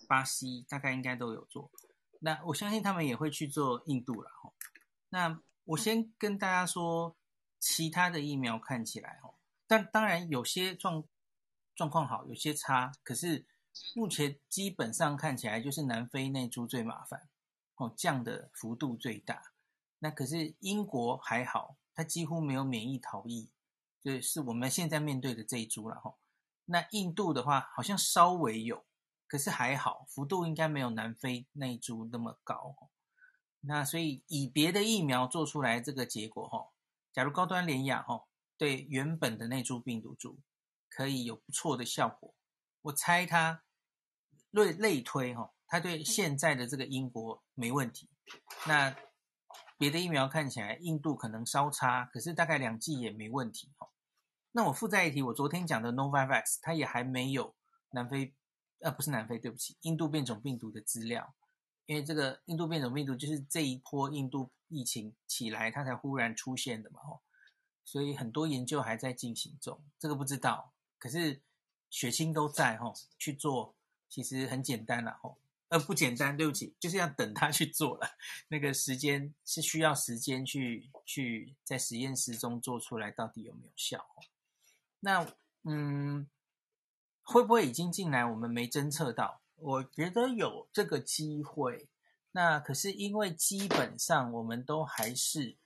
[0.07, 1.70] 巴西大概应该都有做。
[2.20, 4.31] 那我相信他们也会去做印度了。
[5.09, 7.16] 那我先跟大家说，
[7.59, 9.35] 其他的疫苗看起来哦，
[9.66, 11.03] 但当然有些状
[11.74, 12.92] 状况好，有些差。
[13.03, 13.46] 可是
[13.94, 17.30] 目前基本上看起来就是南非那株最麻烦。
[17.81, 19.53] 哦，降的幅度最大，
[20.01, 23.49] 那可是英国还好，它几乎没有免疫逃逸，
[24.03, 26.14] 就是我们现在面对的这一株了哈。
[26.66, 28.85] 那印度的话，好像稍微有，
[29.27, 32.77] 可是还好，幅度应该没有南非那一株那么高。
[33.61, 36.69] 那所以以别的疫苗做出来这个结果哈，
[37.14, 38.27] 假如高端联亚哈
[38.59, 40.38] 对原本的那株病毒株
[40.90, 42.35] 可以有不错的效果，
[42.83, 43.62] 我猜它
[44.51, 45.55] 类类推哈。
[45.70, 48.11] 他对现在的这个英国没问题，
[48.66, 48.94] 那
[49.78, 53.88] 别的疫苗看起来印度可能稍差，可是大概两剂也没问题哈。
[54.50, 57.54] 那我附带一提，我昨天讲的 Novavax 它也还没有
[57.92, 58.35] 南非，
[58.80, 61.35] 呃，不是南非，对不起，印度变种病毒的资料，
[61.87, 66.98] 因为这个印度变种病毒就是这一波印度疫情起来，它才忽然出现的嘛，
[67.85, 70.72] 所以很多研究还在进行中，这个不知道。
[70.98, 71.40] 可是
[71.88, 73.76] 血清都在哈，去做
[74.09, 75.37] 其实很简单了哈。
[75.70, 78.11] 呃，不简单，对不起，就是要等他去做了。
[78.48, 84.04] 那个时间是需要时间去去在实验室中做出来，到底有没有效？
[84.98, 85.24] 那
[85.62, 86.28] 嗯，
[87.22, 88.24] 会不会已经进来？
[88.24, 89.42] 我们没侦测到。
[89.54, 91.88] 我觉得有这个机会，
[92.33, 95.56] 那可是因为基本上我们都还是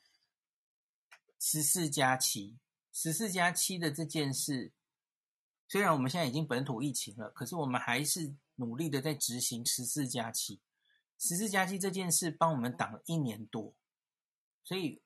[1.41, 2.59] 十四加七，
[2.93, 4.71] 十四加七的这件事，
[5.67, 10.61] 虽然我们现在已经本土疫情了，可是我们还是努力的在执行十四加七。
[11.19, 13.73] 十四加七这件事帮我们挡了一年多，
[14.63, 15.01] 所以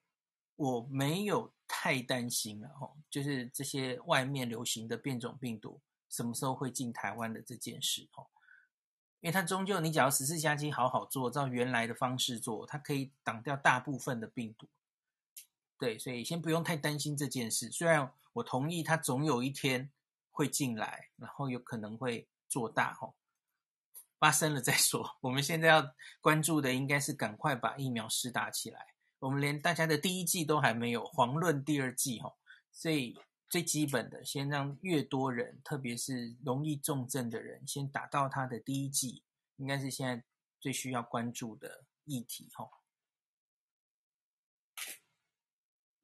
[0.56, 8.26] 我没有太担心了哦，就是这些外面流行的变种病毒什么时候会进台湾的这件事哦。
[9.20, 14.68] 因为它终究，你只要十四加七好好做，照原来的方式做，它可以挡掉大部分的病毒。
[15.76, 17.70] 对，所以先不用太担心这件事。
[17.70, 19.90] 虽然我同意它总有一天
[20.30, 23.14] 会进来，然后有可能会做大哦，
[24.18, 25.16] 发生了再说。
[25.22, 28.94] 我们现在要关注的应该是赶快把疫苗施打起来。
[29.18, 32.36] 我们连大家的第一季都还没有，遑论第二剂哦。
[32.72, 33.18] 所以。
[33.50, 39.22] 最基本的，先让越多人，特别是容易重症的人，先打到他的第一季，
[39.56, 40.22] 应该是现在
[40.60, 42.68] 最需要关注的议题哦。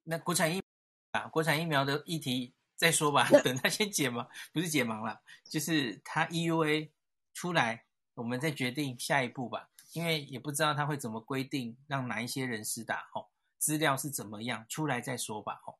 [0.01, 0.59] 那国产疫
[1.11, 6.89] 啊，国产疫苗的议题再说吧，等他先解盲，不是解盲了，就是他 EUA
[7.35, 7.84] 出来，
[8.15, 9.69] 我们再决定下一步吧。
[9.93, 15.79] 因为也不知道他会怎么规定，让哪一些人施打吼，资料是怎么样，出来再说吧吼。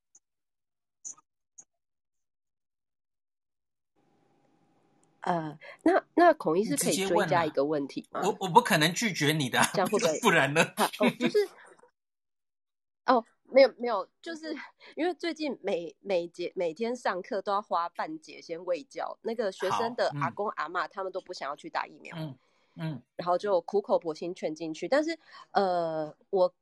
[5.19, 8.21] 呃，那那孔医师可以追加一个问题吗？
[8.24, 10.19] 我我不可能拒绝你的，这样会不会？
[10.21, 10.63] 不然呢？
[10.78, 11.50] 哦，就是，
[13.08, 14.56] 哦，没有没有，就是
[14.96, 22.38] 因为最近每每节每天上课都要花半节先喂教，那个学生的阿公阿嬷他们都不想要去打疫苗，嗯
[22.78, 25.18] 嗯，然后就苦口婆心劝进去，但是
[25.52, 26.54] 呃，我，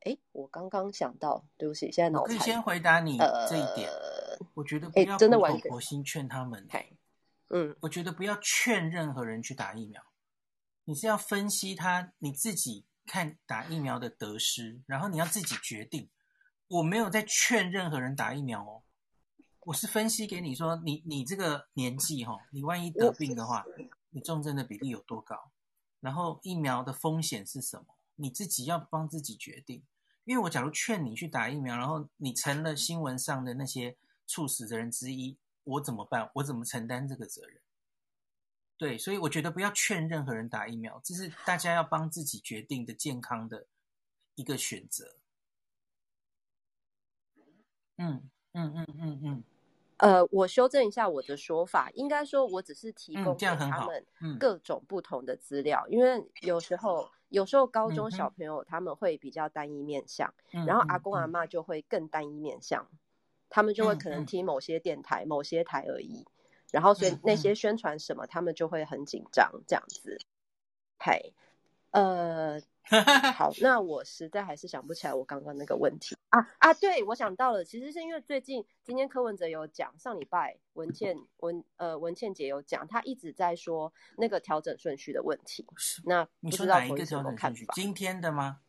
[0.00, 2.36] 哎，我刚刚想到，对不起，现在脑残。
[2.36, 3.16] 可以先回答你
[3.48, 6.66] 这一点，呃、我觉得不要苦口婆心劝他们。
[7.50, 10.02] 嗯，我觉得不要劝任何人去打疫苗，
[10.84, 16.10] 你是要分析他你自己看打疫苗的得失，然后你要自己决定。
[16.68, 18.82] 我没有在劝任何人打疫苗哦，
[19.60, 23.64] 我是分析给你说，你你这个年纪哈，你万一得病的话，
[24.10, 25.52] 你重症的比例有多高，
[26.00, 29.82] 然后疫苗的风险是什么，你自己要帮自己决定。
[30.24, 35.38] 因为我假如劝你去打疫苗，然后你成了新闻上的那些猝死的人之一。
[35.62, 36.30] 我怎么办？
[36.34, 37.60] 我怎么承担这个责任？
[38.78, 43.66] 对，所以我觉得不要劝任何人打疫苗，这是大家要帮自己决定的健康的
[44.34, 45.16] 一个选择。
[47.96, 49.44] 嗯嗯嗯嗯嗯。
[49.96, 54.04] 呃，我修正一下我的说法，应该说我只是提供给他们
[54.38, 62.86] 各种不同的资料，嗯、因为有时候有时候高中小朋友他们会比较单一面向，嗯、然后阿公阿妈就会更单一面向。
[63.48, 66.26] 他们就会可能听某些电台、某些台而已，
[66.76, 70.18] 然后所以那些宣传什么，他们就会很紧张这样子。
[70.98, 71.32] 嘿，
[71.92, 72.60] 呃，
[73.32, 76.74] 好，那我实在还是想不起来我刚刚那个问题啊啊！
[76.74, 85.66] 对，我想到了，其实是因为最近今天柯文哲有讲，上礼拜文倩文呃文倩姐有讲，她一直在说那个调整顺序的问题。
[86.04, 87.72] 那不知道同学有没有看法？
[87.74, 88.60] 今天的吗？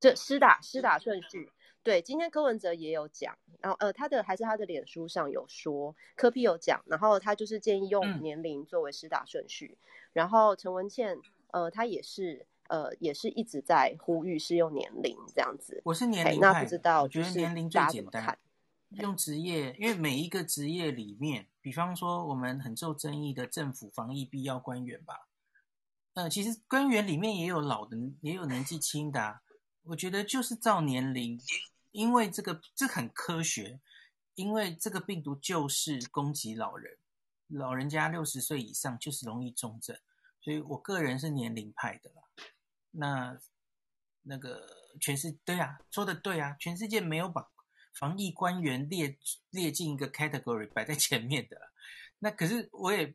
[0.00, 1.50] 这施打施打顺序。
[1.84, 11.18] 对，今天柯文哲也有讲，然后呃，他的还是他的脸书上有说，柯 P 有讲，然后他就是建议用年龄作为施打顺序，嗯、然后陈文茜
[11.48, 15.82] 呃，他也是呃，也是一直在呼吁是用年龄这样子。
[15.84, 18.38] 我是年龄派，那不知道，我觉得年龄最简单。
[19.00, 25.26] 用职业，因为每一个职业里面，比方说我们很受争议的政府防疫必要官员吧，
[26.14, 29.42] 呃，其实官员里面也有老的，也有年纪轻的、啊，
[29.84, 31.40] 我觉得就是照年龄。
[31.92, 33.80] 因为这个这很科学，
[34.34, 36.96] 因为这个病毒就是攻击老人，
[37.48, 39.96] 老人家六十岁以上就是容易重症，
[40.40, 42.22] 所以我个人是年龄派的啦。
[42.90, 43.38] 那
[44.22, 44.66] 那个
[45.00, 47.50] 全世对啊，说的对啊，全世界没有把
[47.92, 49.18] 防疫官员列
[49.50, 51.68] 列进一个 category 摆在前面的啦。
[52.18, 53.14] 那可是我也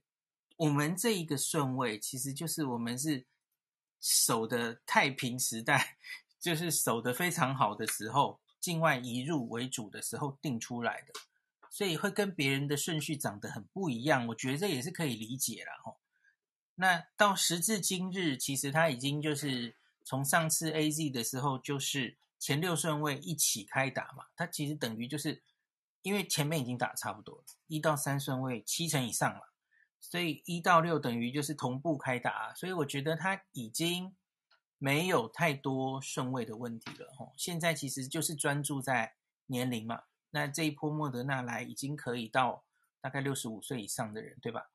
[0.56, 3.26] 我们这一个顺位，其实就是我们是
[4.00, 5.98] 守的太平时代，
[6.40, 8.40] 就是守的非常好的时候。
[8.60, 11.14] 境外移入为主的时候定出来的，
[11.70, 14.28] 所以会跟别人的顺序长得很不一样。
[14.28, 15.98] 我觉得这也是可以理解了哈。
[16.76, 24.26] 那到时至今日，其实他已经就是从上次 AZ 的时候，就是前六顺位一起开打嘛。
[24.36, 25.42] 他其实等于就是
[26.02, 29.54] 因为前面已经打差不多了，一到三顺位七成以上了，
[30.00, 32.54] 所以一到六等于就是同步开打。
[32.54, 34.16] 所以我觉得他已经。
[34.80, 39.16] 没有太多顺位的问题了吼，现在其实就是专注在
[39.48, 40.04] 年龄嘛。
[40.30, 42.64] 那这一波莫德纳来已经可以到
[43.02, 44.70] 大概六十五岁以上的人，对吧？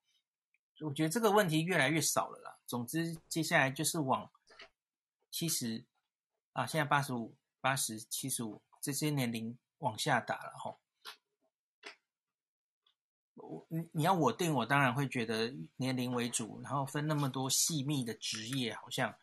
[0.80, 2.58] 我觉得这个问题越来越少了啦。
[2.66, 4.28] 总之，接下来就是往
[5.30, 5.84] 七十
[6.52, 10.76] 啊，现在八十五、八十、七十五这些年龄往下打了哈。
[13.36, 19.14] 我你你要我定，我当然会觉得年龄为主，然后分那么多细密的职业，好像。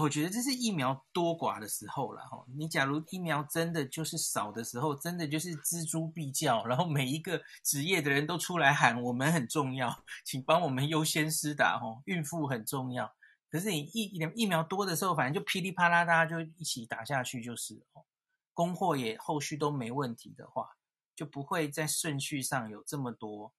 [0.00, 2.44] 我觉得这是疫苗多寡的时候了哈。
[2.56, 12.02] 你假如疫苗真的就是少的时候，真的就是蜘蛛必叫，然后每一个职业的人都出来喊我们很重要， 请帮我们优先施打哈。
[12.06, 13.14] 孕妇很重要，
[13.48, 14.04] 可是你疫
[14.34, 18.04] 疫苗多的时候，反正就噼里啪啦，大家就一起打下去就是哦。
[18.52, 20.76] 供货也后续都没问题的话，
[21.16, 23.52] 就不会在顺序上有这么多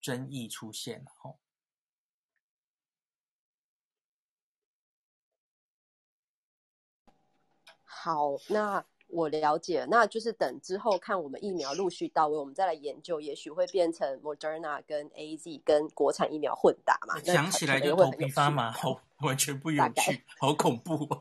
[0.00, 1.34] 争议出现了哈。
[8.06, 17.18] 好，那我了解，那就是等之后看我们疫苗陆续到位，我们再来研究，也许会变成 Moderna 跟 AZ 跟国产疫苗混打嘛。
[17.18, 21.20] 讲起来就头皮发麻，好，完全不有趣，好恐怖哦。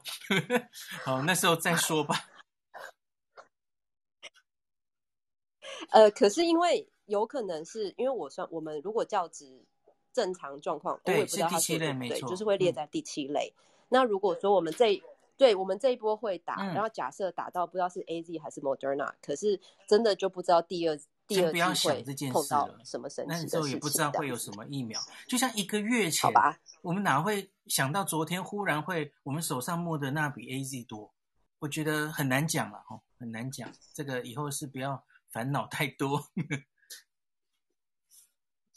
[1.04, 2.30] 好，那时候再说吧。
[5.90, 9.66] 呃，可是因为有可能是因为我算我们如果教职
[10.14, 13.52] 正常状况，对，我也不知道是第七类没错，就是会列在第七类。
[13.56, 13.58] 嗯、
[13.90, 15.02] 那如果说我们这
[15.38, 23.50] 对我们这一波会打，嗯、然后假设打到不知道是 A Z 还是 Moderna，可是真的就不知道第二第二季会碰到什么神奇的事情。
[23.50, 31.14] 那时候也不知道会有什么疫苗，就像一个月前，好吧，我们哪会想到昨天忽然会我们手上摸的那比 A Z 多？
[31.60, 33.72] 我觉得很难讲了哦，很难讲。
[33.94, 36.28] 这个以后是不要烦恼太多。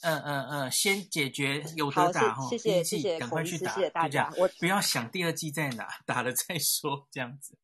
[0.02, 7.56] 嗯嗯嗯，先解决有得打哈，第一剂赶快去打，谢谢大家，我不要想第二季在哪，打了再说，这样子。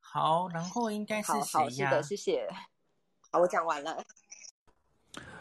[0.00, 1.90] 好，然后应该是谁呀？
[1.90, 2.48] 好，是的，谢谢。
[3.30, 4.04] 好，我讲完了。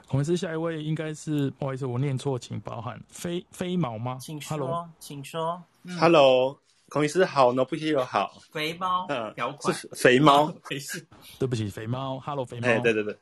[0.09, 2.99] 我们是下一位，应该是不好意思，我念错，请包涵。
[3.09, 4.17] 飞飞毛吗？
[4.21, 4.89] 请说，Hello?
[4.99, 5.63] 请说。
[5.83, 6.57] 嗯、Hello，
[6.89, 8.39] 孔医师好，No Big Deal 好。
[8.51, 9.33] 肥猫，嗯，
[9.73, 11.05] 是肥猫， 没事。
[11.37, 12.67] 对不起，肥猫，Hello，肥猫。
[12.67, 13.19] 哎，对对对。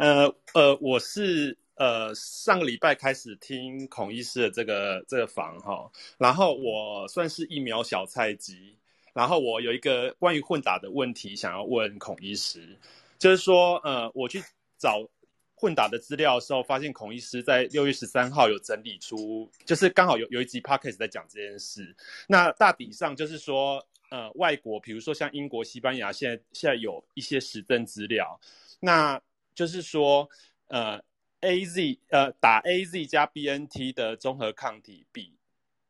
[0.00, 8.74] 呃呃，我是呃上个礼拜开始听孔医师的这个这个房哈，然后我算是疫苗小菜鸡，
[9.12, 12.78] 然后我有一个关于混打的问题想要问孔医师，
[13.18, 14.42] 就是说呃我去
[14.78, 15.06] 找
[15.54, 21.94] 混打的资料的时候，发现孔医师在六月十三号有整理出，就是刚好有有一集 podcast 在讲这件事，
[22.26, 28.40] 那大体上就是说呃外国比如说像英国、西班牙现在现在有一些实证资料，
[28.80, 29.20] 那。
[29.60, 30.26] 就是说，
[30.68, 31.04] 呃
[31.40, 35.36] ，A Z 呃打 A Z 加 B N T 的综合抗体比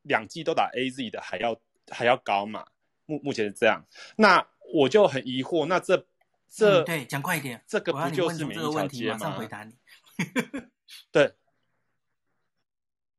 [0.02, 1.56] 两剂都打 A Z 的还要
[1.88, 2.66] 还要高嘛？
[3.06, 3.87] 目目前是这样。
[4.16, 6.04] 那我就很疑惑，那这
[6.48, 9.12] 这、嗯、对讲快一点，这个不就是免疫桥接吗？
[9.12, 9.76] 马上回答你。
[11.12, 11.37] 对，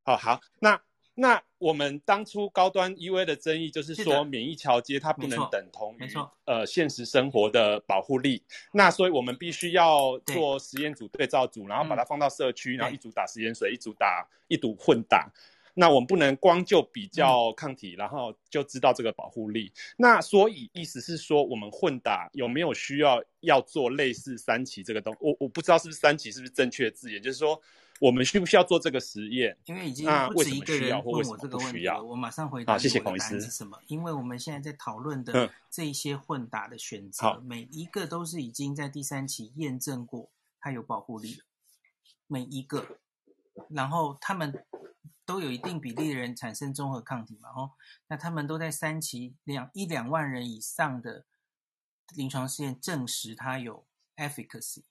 [0.04, 0.82] 好好那。
[1.22, 6.12] 那我们当初高端 EVA 的争议就是说，免疫桥接它不能等同于
[6.46, 8.42] 呃现实生活的保护力。
[8.74, 15.32] 那所以我们必须要做实验组对照组，然后把它放到社区，然后一组打食盐水，一组打一组混打。
[15.76, 19.72] 那我们不能光就比较抗体，然后就知道这个保护力。
[19.98, 25.16] 那所以意思是说，我们混打有没有需要要做类似三期这个东？
[25.20, 27.62] 我我不知道是不是三期是不是正确的字眼，就是说。
[28.02, 29.56] 我们需不需要做这个实验？
[29.66, 32.74] 因为已经不止一个人问我这个问题了，我马上回答。
[32.74, 33.40] 好，谢谢孔医师。
[33.40, 33.78] 是什么？
[33.86, 41.46] 因为我们现在在讨论的这一些混打的选择，嗯、每一个都是已经在第三期验证过它有保护力了，
[42.26, 42.98] 每一个，
[43.70, 44.66] 然后他们
[45.24, 47.50] 都有一定比例的人产生综合抗体嘛？
[47.50, 47.74] 哦，
[48.08, 51.28] 那他们都在三期两一两万人以上的
[52.16, 53.86] 临床试验证实它有
[54.16, 54.86] efficacy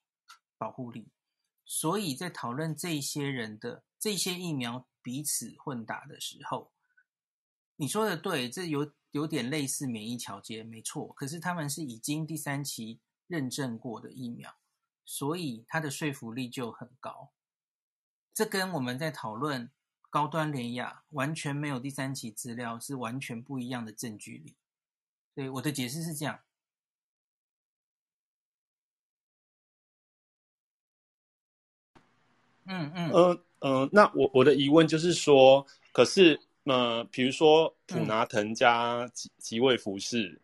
[0.56, 1.08] 保护力。
[1.72, 6.72] 所以在讨论这些人的这些疫苗彼此混打的时候，
[7.76, 11.12] 你说的对，这有有点类似免疫桥接，没错。
[11.12, 14.52] 可是他们是已经第三期认证过的疫苗，
[15.04, 17.30] 所以它的说服力就很高。
[18.34, 19.70] 这跟我们在讨论
[20.10, 24.56] 高端联亚完全没有第三期资料是完全不一样的证据力。
[25.36, 26.40] 对，我的解释是这样。
[32.70, 33.10] 嗯嗯。
[33.10, 40.40] 呃呃，那我我的疑问就是说，可是呃，比如说普拿藤加吉吉位服饰，嗯、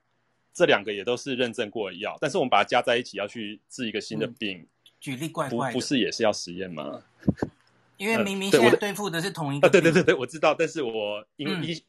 [0.53, 4.68] 这两个也都是认证过的药，但是我们把它加在一起要去治一个新的病，嗯、
[5.01, 7.03] 举例怪怪不不是也是要实验吗？
[7.97, 11.83] 因为明明现在对付的是同一 个病，对对对对，我知道，但是我因为一、嗯、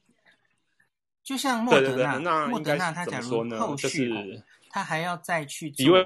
[1.23, 5.97] 就像莫德纳，莫德纳他假如后续，他还要再去做。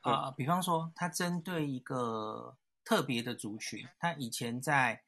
[0.00, 2.54] 啊、呃，比方说，他针对一个
[2.84, 5.02] 特别的族群，他以前在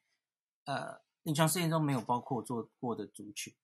[0.65, 3.55] 呃临床试验中没有包括做过的族群，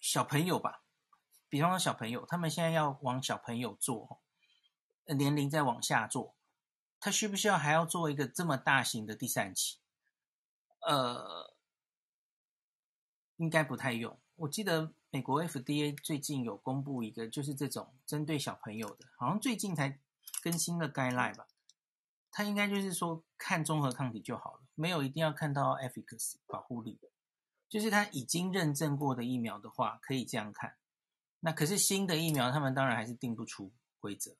[0.00, 0.82] 小朋友吧，
[1.48, 4.20] 比方说小朋友，他们现在要往小朋友做，
[5.04, 6.34] 年龄再往下做，
[6.98, 9.78] 他需不需要还要做一个这么大型的第三期？
[10.80, 11.54] 呃，
[13.36, 14.18] 应该不太用。
[14.36, 14.92] 我记得。
[15.08, 19.98] 美国 FDA 最近有公布一个，就是这种针对小朋友的，好像最近才
[20.42, 21.46] 更新了 guideline 吧。
[22.36, 27.00] 它应该就是说看综合抗体就好了，没有一定要看到 efficacy 保护力。
[27.66, 30.76] 就是它已经认证过的疫苗的话，可以这样看。
[31.40, 34.36] 那可是新的疫苗，他们当然还是定不出规则。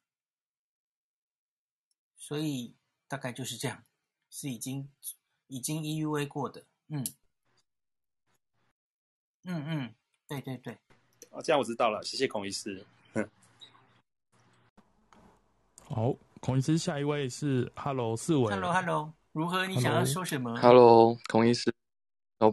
[2.19, 2.77] 所以
[3.09, 3.83] 大概就是这样，
[4.29, 4.93] 是已经
[5.47, 7.03] 已经 EUA 过的，嗯，
[9.45, 9.95] 嗯嗯。
[10.29, 10.77] 对对对，
[11.31, 12.85] 哦，这样我知道了，谢谢孔医师。
[15.89, 16.15] 好，
[16.47, 18.55] 孔医师，下一位是 Hello 四维。
[18.55, 19.67] Hello Hello，如何？
[19.67, 21.75] 你想要说什么？Hello，孔医师。
[22.39, 22.53] No，No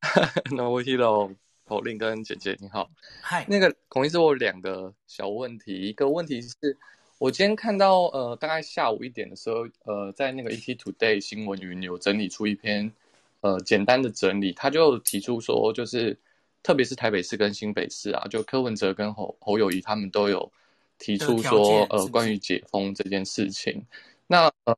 [0.82, 2.90] Hello，Pauline 跟姐姐你好。
[3.20, 5.74] 嗨，那个孔医师，我有两个小问题。
[5.74, 6.54] 一个问题是，
[7.18, 12.90] 我今天看到呃，大概下午一点的时候，呃，在那个 ET Today 新闻云有整理出一篇
[13.42, 16.18] 呃简单的整理，他就提出说，就是。
[16.62, 20.50] 特别是台北市跟新北市啊，就柯文哲跟侯侯友谊他们都有
[21.04, 23.84] 提出说，呃，关于解封这件事情。
[24.26, 24.74] 那呃，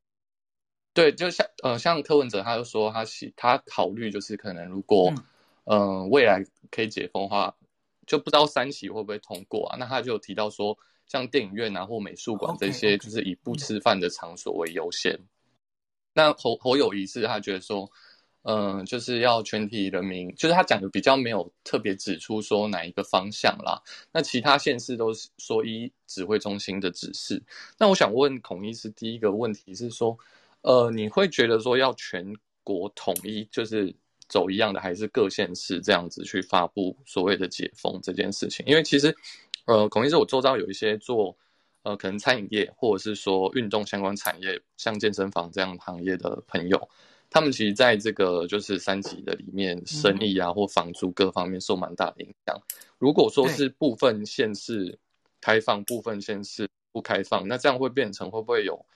[0.93, 5.13] 对，就像呃，像柯文哲他就说他喜他考虑就是可能如果
[5.67, 7.55] 嗯、呃、未来可以解封的话，
[8.09, 9.77] 就不知道三期会不会通过啊？
[9.79, 15.13] 那他就有提到说，像电影院啊或美术馆这些，就是以不吃饭的场所为优先。
[15.13, 15.23] Okay, okay.
[16.15, 17.89] 那侯侯友宜是他觉得说。
[18.49, 23.83] 嗯，就是要全体人民，就是他讲的比较没有特别指出说哪一个方向啦。
[24.13, 27.43] 那其他县市都是说依指挥中心的指示。
[27.77, 30.17] 那我想问孔医师，第一个问题是说，
[30.61, 32.25] 呃，你会觉得说要全
[32.63, 33.93] 国统一，就是
[34.29, 38.65] 走一样的，还是各县市这样子去发布所谓的解封这件事情？
[38.65, 39.13] 因为其实，
[39.65, 41.37] 呃，孔医师，我周遭有一些做
[41.83, 46.89] 呃可能餐饮业或者是说运动相关产业，像健身房这样行业的朋友。
[47.37, 52.59] 他们其实在这个就是三级的里面，生意啊或房租各方面受蛮大的影响。
[52.99, 54.99] 如果说是部分县市
[55.39, 58.87] 开放，部分县市不开放，那这样会变成会不会有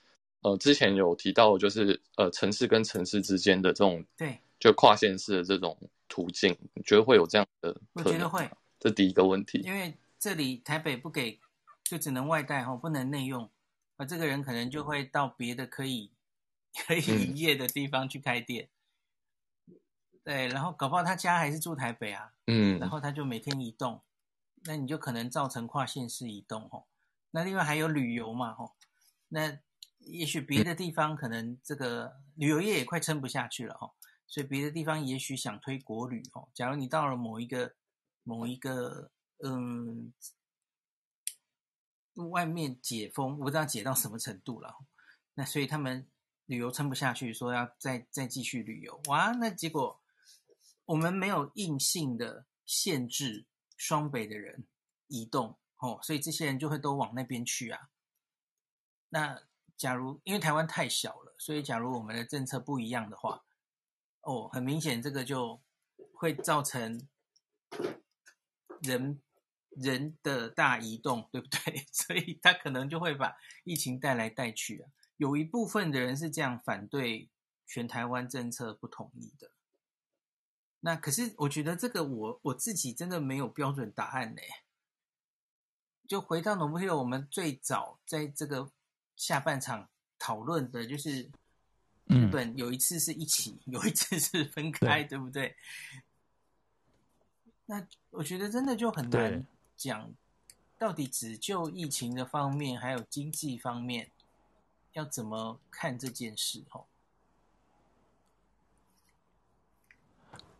[0.41, 5.76] 呃之前有提到就是呃城市跟城市之间的这种对就跨县市的这种
[6.09, 7.76] 途径，你觉得会有这样的？
[7.93, 8.49] 我觉得会。
[8.78, 11.38] 这第一个问题，因为这里台北不给，
[11.84, 13.47] 就只能外带哈，不能内用，
[13.99, 16.11] 啊这个人可能就会到别的可以。
[16.87, 18.71] 可以营业的地方去开店，
[19.66, 19.75] 嗯，
[20.23, 24.03] 对，然后搞不好他家还是住台北啊，嗯，然后他就每天移动，
[24.64, 26.87] 那你就可能造成跨县市移动吼。
[27.33, 28.77] 那另外还有旅游嘛吼，
[29.29, 29.59] 那
[29.99, 33.95] 也许别的地方可能这个旅游业也快撑不下去了吼，
[34.29, 36.51] 所以别的地方也许想推国旅吼。
[36.55, 37.75] 假如你到了某一个
[38.23, 39.11] 某一个
[39.43, 40.12] 嗯
[42.31, 44.77] 外面解封，我不知道解到什么程度了，
[45.35, 46.07] 那所以他们。
[46.51, 49.30] 旅游撑不下去，说要再再继续旅游，哇！
[49.30, 50.01] 那结果
[50.84, 53.46] 我们没有硬性的限制
[53.76, 54.66] 双北的人
[55.07, 57.90] 移动，哦，所以这些人就会都往那边去啊。
[59.11, 59.40] 那
[59.76, 63.44] 假如因为台湾太小了，所以假如我们的政策不一样的话，
[64.22, 65.62] 哦，很明显这个就
[66.12, 67.07] 会造成
[68.82, 69.22] 人
[69.68, 71.86] 人的大移动，对不对？
[71.94, 74.90] 所以他可能就会把疫情带来带去啊。
[75.21, 77.29] 有一部分的人是这样反对
[77.66, 79.51] 全台湾政策不同意的，
[80.81, 84.41] 那可是我觉得这个我我自己真的没有标准答案呢。
[86.09, 88.71] 就回到 Nobuhiro，我们最早在这个
[89.14, 91.31] 下半场讨论的就是，
[92.07, 95.55] 日本有一次是一起，有一次是分开，对不对？
[97.66, 99.47] 那我觉得真的就很难
[99.77, 100.11] 讲，
[100.79, 104.11] 到底只就疫情的方面，还有经济方面。
[104.93, 106.64] 要怎么看这件事？
[106.72, 106.84] 哦，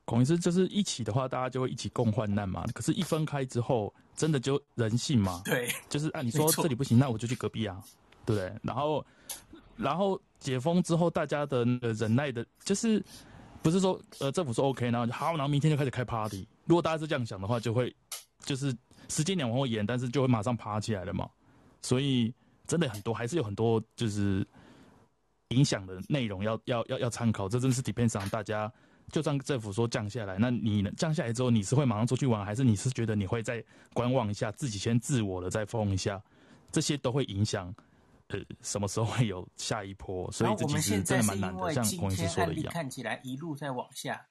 [0.05, 2.65] 孔医师，就是一起的话，大家就会一起共患难嘛。
[2.75, 5.43] 可是，一分开之后，真的就人性嘛？
[5.45, 7.83] 对，就是按、啊、你说这里不行，那我就去隔壁啊，
[8.25, 8.61] 对不对？
[8.63, 9.05] 然后，
[9.77, 13.05] 然后解封之后，大家的忍耐的，就是
[13.63, 16.47] 不是说呃政府说 OK，然后就好，然后明天就开始开 party。
[16.67, 17.95] 如果大家是这样想的话，就会
[18.41, 18.77] 就是
[19.09, 21.29] 时间点往后延，但是就会马上爬起来了嘛。
[21.83, 22.33] 所以。
[22.71, 24.47] 真的很多，还是有很多就是
[25.49, 27.49] 影响的内容要要要要参考。
[27.49, 28.73] 这真是 depends on 大家。
[29.11, 33.61] 就算政府说降下来，那你降下来之后，你是会马上出去玩，还是你是觉得你会再
[33.93, 36.23] 观望一下，自己先自我的再封一下？
[36.71, 37.75] 这些都会影响，
[38.29, 40.31] 呃，什么时候会有下一波。
[40.31, 42.73] 所以这其实真的蛮难的，像孔医师说的一样。
[42.73, 44.25] 看起来一路在往下，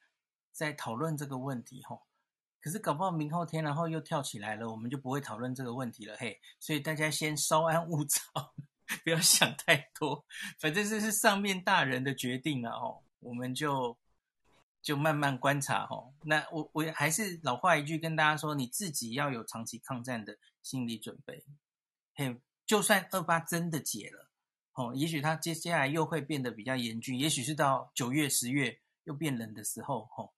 [0.53, 2.01] 在讨论这个问题吼。
[2.61, 6.39] 可是搞不好明后天，然后又跳起来了，我们就不会讨论这个问题了嘿。
[6.59, 8.19] 所以大家先稍安勿躁，
[9.03, 10.25] 不要想太多，
[10.59, 13.97] 反正这是上面大人的决定了哦，我们就
[14.81, 16.13] 就慢慢观察哦。
[16.23, 21.45] 那我我还是老话一句，跟大家说，你自己要有长期抗战的心理准备。
[22.15, 24.29] 嘿，就算二八真的解了，
[24.73, 30.33] 哦，也许它接下来又会变得比较严峻，也许是到九月、十月又变冷的时候，吼。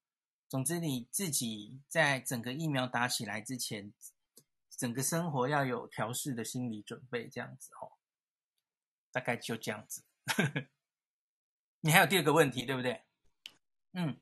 [0.51, 3.93] 总之，你自己在整个疫苗打起来之前，
[4.69, 7.93] 整个生活要有调试的心理准备，这样子哦。
[9.13, 10.03] 大概就这样子。
[11.79, 13.01] 你还有第二个问题，对不对？
[13.93, 14.19] 嗯，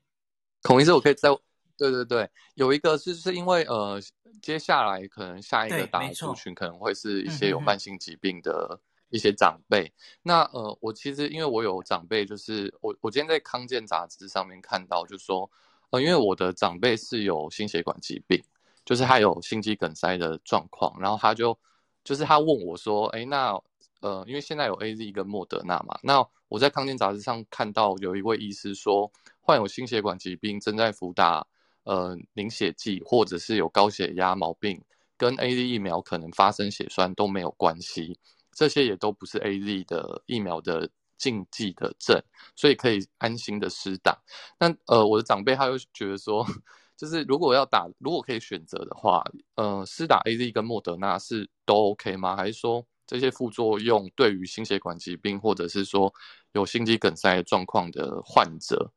[0.62, 1.30] 孔医师，我可以再
[1.76, 4.00] 对对对，有一个是是因为呃，
[4.40, 9.88] 接下来可能下一个打的族群可能会是一些有慢性疾病的一些长辈。
[9.88, 15.50] 嗯、那呃，我其实因为我有长辈，就是我我今天在康健杂志上面看到，就是说。
[15.90, 18.40] 呃，因为我的长辈是有心血管疾病，
[18.84, 21.58] 就是他有心肌梗塞的状况，然后他就，
[22.04, 23.60] 就是他问我说，哎，那
[24.00, 29.10] 呃，因为现在有 AZ 跟莫德纳嘛，那我在康健杂志上看到有一位医师说，
[29.40, 31.46] 患有心血管疾病正在服打
[31.82, 34.80] 呃凝血剂，或者是有高血压毛病，
[35.16, 38.16] 跟 AZ 疫苗可能发生血栓都没有关系，
[38.52, 40.88] 这些也都不是 AZ 的疫苗的。
[41.20, 42.18] 禁忌的症，
[42.56, 44.18] 所以可以安心的施打。
[44.58, 46.44] 那呃，我的长辈他又觉得说，
[46.96, 49.22] 就是如果要打，如果可以选择的话，
[49.56, 52.34] 呃，施打 AZ 跟莫德纳是都 OK 吗？
[52.34, 56.12] 还是说这些副作用对于心血管疾病或者是说
[56.52, 58.90] 有心肌梗塞状况的患者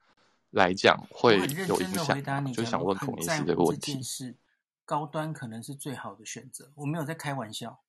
[0.52, 2.54] 来讲会有影响？
[2.54, 4.02] 就想问孔医师这个问题。
[4.02, 4.36] 是
[4.86, 7.83] 高端可能是最好的选择，我没有在开玩笑。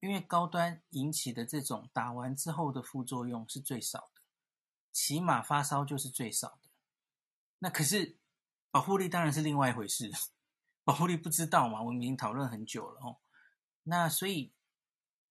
[0.00, 4.22] 因为高端引起的这种打完之后的副作用是最少的，
[4.92, 6.70] 起码发烧就是最少的。
[7.58, 8.16] 那可是
[8.70, 10.12] 保护力当然是另外一回事，
[10.84, 13.16] 保护力不知道嘛，我们已经讨论很久了哦。
[13.82, 14.52] 那所以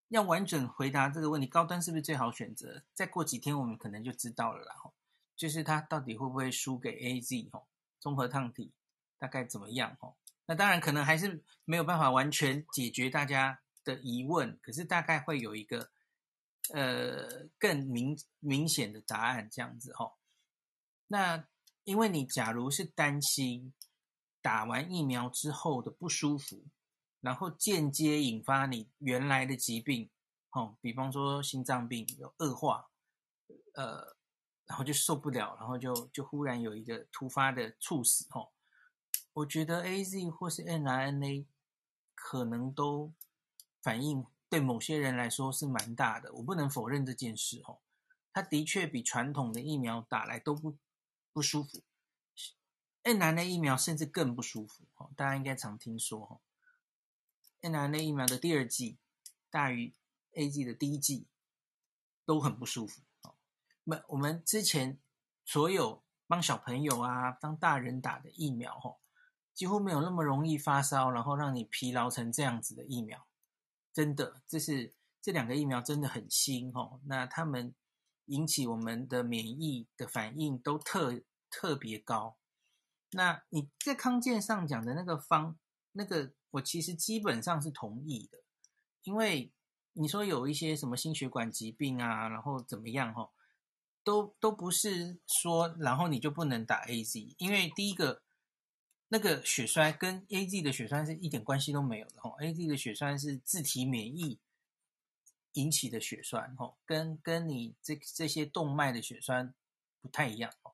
[0.10, 2.84] 要完整回答这个问题，高端是不是最好选择？
[2.94, 4.76] 再过几天我们可能就知道了啦。
[5.38, 7.68] 就是它到底会不会输给 AZ 哦？
[8.00, 8.74] 综合抗体
[9.18, 10.16] 大概怎么样哦？
[10.48, 13.62] 那当然可能还是没有办法完全解决大家。
[13.88, 15.90] 的疑问，可是大概会有一个
[16.74, 20.12] 呃更明明显的答案这样子、哦。
[21.08, 21.48] 那
[21.86, 23.74] 因为你假如是担心
[24.42, 26.66] 打完疫苗之后的不舒服，
[27.22, 30.10] 然后间接引发你原来的疾病，
[30.52, 32.90] 哦，比方说心脏病有恶化，
[33.76, 34.18] 呃，
[34.66, 38.52] 然后就受不了，然后就就忽然有一个突发的猝死哦。
[39.32, 41.46] 我觉得 AZ 或是 mRNA
[42.14, 43.14] 可能都。
[43.82, 47.80] 反应对某些人来说是蛮大的，我不能否认这件事哦。
[48.34, 50.78] 它的确比传统的疫苗打来都不
[51.34, 51.82] 不舒服
[53.04, 55.12] ，mRNA 疫苗甚至更不舒服哦。
[55.16, 56.42] 大家应该常听说哦
[57.62, 58.98] ，mRNA 疫苗的第二剂
[59.50, 59.94] 大于
[60.34, 61.28] A G 的第一剂
[62.26, 63.36] 都很不舒服哦。
[63.86, 65.00] 那我们之前
[65.44, 68.98] 所有帮小朋友啊、帮大人打的疫苗哦，
[69.54, 73.27] 几乎没有那么容易发烧，然后让你疲劳成这样子的疫苗。
[73.98, 74.94] 真的，这是
[75.24, 77.02] 这两个疫苗真的很新哦。
[77.06, 77.74] 那他们
[78.26, 81.20] 引起我们的免疫的反应都特
[81.50, 82.38] 特别高。
[83.14, 85.58] 那你在康健上讲的那个方，
[85.94, 88.38] 那个我其实基本上是同意的，
[89.02, 89.52] 因为
[89.94, 93.32] 你说有一些什么心血管疾病啊，然后怎么样哈，
[94.04, 98.22] 都都不是说，然后你就不能打 AZ，因为第一个。
[99.10, 104.38] 那个血栓跟 AZ 的血栓是一点关系都没有的吼，AZ 的血栓是自体免疫
[105.54, 109.54] 引起的血栓吼，跟跟你这这些动脉的血栓
[110.02, 110.74] 不太一样哦。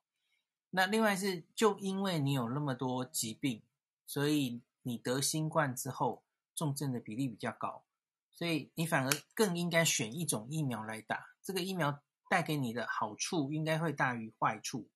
[0.70, 3.62] 那另外是就因为你有那么多疾病，
[4.04, 6.24] 所以你得新冠之后
[6.56, 7.84] 重症的比例比较高，
[8.32, 11.28] 所以你反而更应该选一种疫苗来打。
[11.40, 14.88] 这个疫苗带给你的好处应该会大于坏处。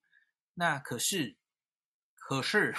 [0.55, 1.37] 那可是。
[2.29, 2.75] 可是，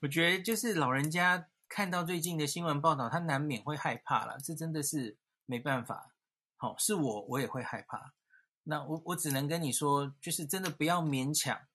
[0.00, 4.38] 我觉得就是老人家看到最近的新闻报道，他难免会害怕了。
[4.42, 6.14] 这真的是没办法。
[6.56, 8.14] 好，是我我也会害怕。
[8.62, 11.66] 那我我只能跟你说，就是真的不要勉强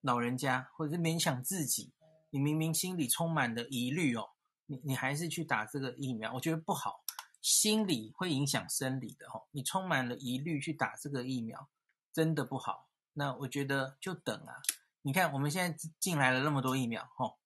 [0.00, 1.92] 老人家，或者是勉强自己。
[2.30, 4.30] 你明明心里充满了疑虑哦，
[4.64, 7.04] 你你还是去打这个疫苗，我觉得不好。
[7.42, 11.68] 心理会影响生理的哦，你充满了疑虑去打这个疫苗，
[12.10, 12.88] 真的不好。
[13.12, 14.62] 那我觉得就等啊。
[15.06, 17.38] 你看，我们现在进来了那么多疫苗，吼，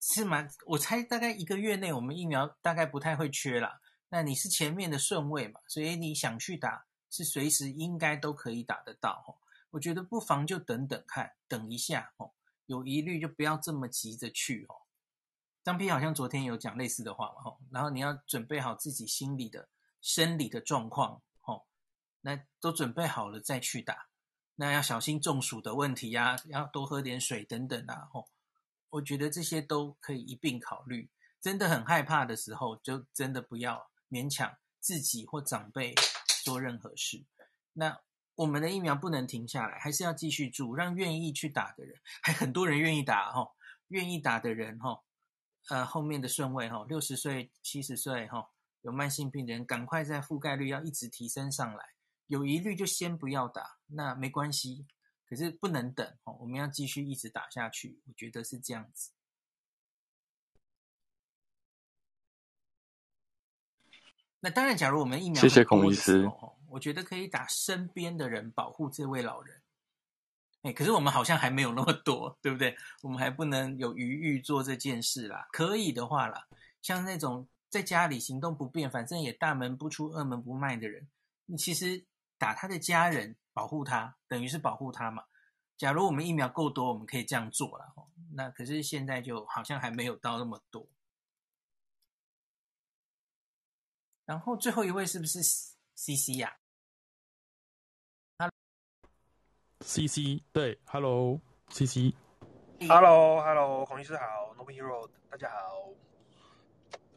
[0.00, 0.48] 是吗？
[0.64, 3.78] 我猜大概一个月内，我们疫苗大概不太会缺了。
[4.08, 9.36] 那你是前面的顺位嘛，所以你想去打是随时应该都可以打得到哦。
[9.68, 12.32] 我觉得不妨就等等看，等一下哦，
[12.64, 14.74] 有疑虑就不要这么急着去哦。
[15.62, 19.68] 张斌好像昨天有讲类似的话嘛吼，然后你要准备好自己心理的、
[20.00, 21.66] 生理的状况吼，
[22.22, 24.06] 那都准备好了再去打，
[24.56, 28.28] 那要小心中暑的问题呀，要多喝点水等等啊吼。
[28.90, 31.10] 我觉得这些都可以一并考虑。
[31.40, 35.94] 真的很害怕的时候，就真的不要勉强自己或长辈
[36.42, 37.24] 做任何事。
[37.72, 38.00] 那
[38.36, 43.54] 我们的疫苗不能停下来，还是要继续住，让愿意去打的人，还很多人愿意打吼，
[43.88, 45.04] 愿意打的人吼。
[45.68, 48.50] 呃，后面的顺位哈，六十岁、七十岁哈，
[48.82, 51.84] 有慢性病的人，赶快在覆盖率要一直提升上来。
[52.34, 54.84] 有疑虑就先不要打，那没关系。
[55.26, 58.00] 可是不能等哦，我们要继续一直打下去。
[58.08, 59.12] 我觉得是这样子。
[64.40, 66.28] 那当然，假如我们疫苗，谢谢孔医师，
[66.68, 69.62] 我觉得可以打身边的人，保护这位老人。
[70.62, 72.76] 哎，可是我们好像还没有那么多，对不对？
[73.02, 75.46] 我们还不能有余裕做这件事啦。
[75.52, 76.48] 可以的话啦，
[76.82, 81.08] 像那种在家里行动不便，反正也大门不出、二门不迈的人，
[81.46, 82.04] 你其实
[82.44, 85.24] 打他的家人，保护他，等于是保护他嘛。
[85.78, 87.94] 假如我们疫苗够多，我们可以这样做了。
[88.34, 90.86] 那可是现在就好像还没有到那么多。
[94.26, 95.42] 然后最后一位是不是
[95.94, 96.58] CC 呀
[99.80, 101.40] ？C C 对，Hello
[101.70, 105.88] C C，Hello Hello，孔医师好，Noble Hero 大家好。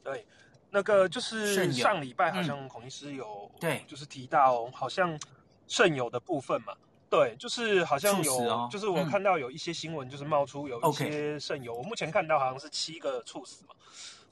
[0.05, 0.25] 对，
[0.69, 5.19] 那个就是上礼拜好像孔医师有对，就是提到好像
[5.67, 6.73] 肾友的部分嘛，
[7.09, 13.73] 对，就是好像有，哦、就是我看到有一些新闻，就是冒出有一些肾友，嗯、我目前看到好像是七个猝死嘛，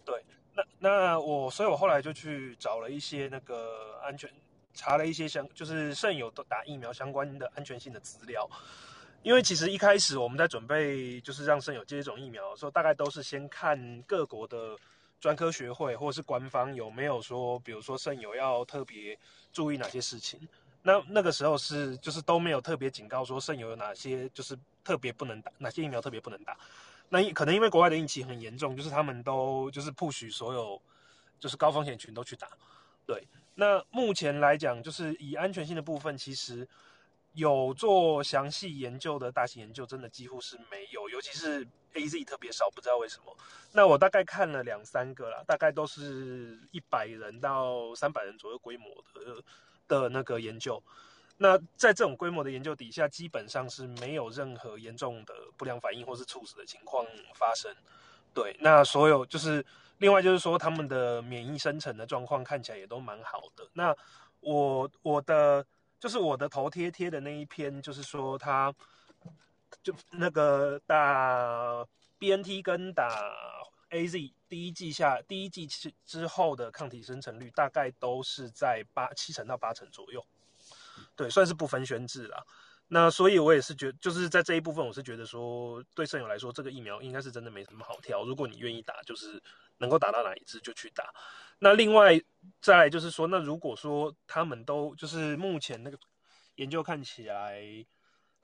[0.03, 0.23] 对，
[0.53, 4.29] 那那我所以我后来就去找了一些那个安全。
[4.77, 8.45] 查了一些相，就是肾友都打疫苗相关的安全性的资料，
[9.23, 14.75] 因为其实一开始我们在准备就是让肾友接种疫苗的时候，大概都是先看各国的
[15.25, 19.17] 专科学会或者是官方有没有说，比如说肾友要特别
[19.51, 20.39] 注意哪些事情。
[20.83, 26.55] 那那个时候是就是都没有特别警告说肾友有哪些就是特别不能打，哪些疫苗特别不能打。
[27.09, 30.79] 那可能因为国外的疫情很严重，就是他们都就是不许所有
[31.39, 32.47] 就是高风险群都去打，
[33.07, 33.27] 对。
[33.55, 36.67] 那目前来讲，就是以安全性的部分，其实
[37.35, 43.37] 有做详细研究的大型研究，真的几乎是没有，尤其是 AZ 特别少，不知道为什么。
[43.71, 49.43] 那我大概看了两三个啦，大概都是一百人到三百人左右规模的
[49.87, 50.81] 的那个研究。
[51.37, 57.73] 那在这种规模的研究底下，基本上是没有任何严重的不良反应或是猝死的情况发生。
[58.33, 59.65] 对，那所有就是。
[59.99, 63.65] 另外就是说，他们的免疫生成的状况看起来也都蛮好的。
[63.71, 63.95] 那
[64.41, 65.65] 我我的
[65.99, 68.73] 就是我的头贴贴的那一篇，就是说他
[69.81, 71.85] 就那个打
[72.19, 73.09] BNT 跟打
[73.89, 80.25] AZ 第一季下第一季之之后的抗体生成率大概都是在八七成到八成左右，
[81.15, 82.43] 对，算是不分轩制啦。
[82.87, 88.23] 那所以，我也是觉，就是在这一部分，我是觉得说，对肾友来说，这个疫苗应该是真的没什么好挑。
[88.23, 89.41] 如果你愿意打，就是
[89.77, 91.13] 能够打到哪一支就去打。
[91.59, 92.19] 那另外
[92.61, 95.97] 再就是说，那如果说他们都就是目前那个
[96.55, 97.63] 研究看起来，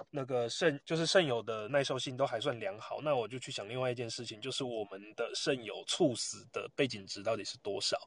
[0.09, 7.97] 那个肾就是肾友的耐受性都还算良好，那我就去想另外一件事情，就是我们的肾友猝死的背景值到底是多少？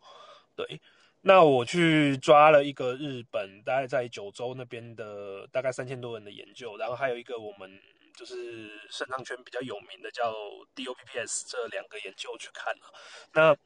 [0.57, 0.81] 对。
[1.27, 7.81] 那我去抓了一个日本，大概在九州那边的大概三千多人的研究，然后还有一个我们
[8.15, 10.33] 就是肾脏圈比较有名的叫
[10.75, 12.93] DOPPS 这两个研究去看了。
[13.33, 13.57] 那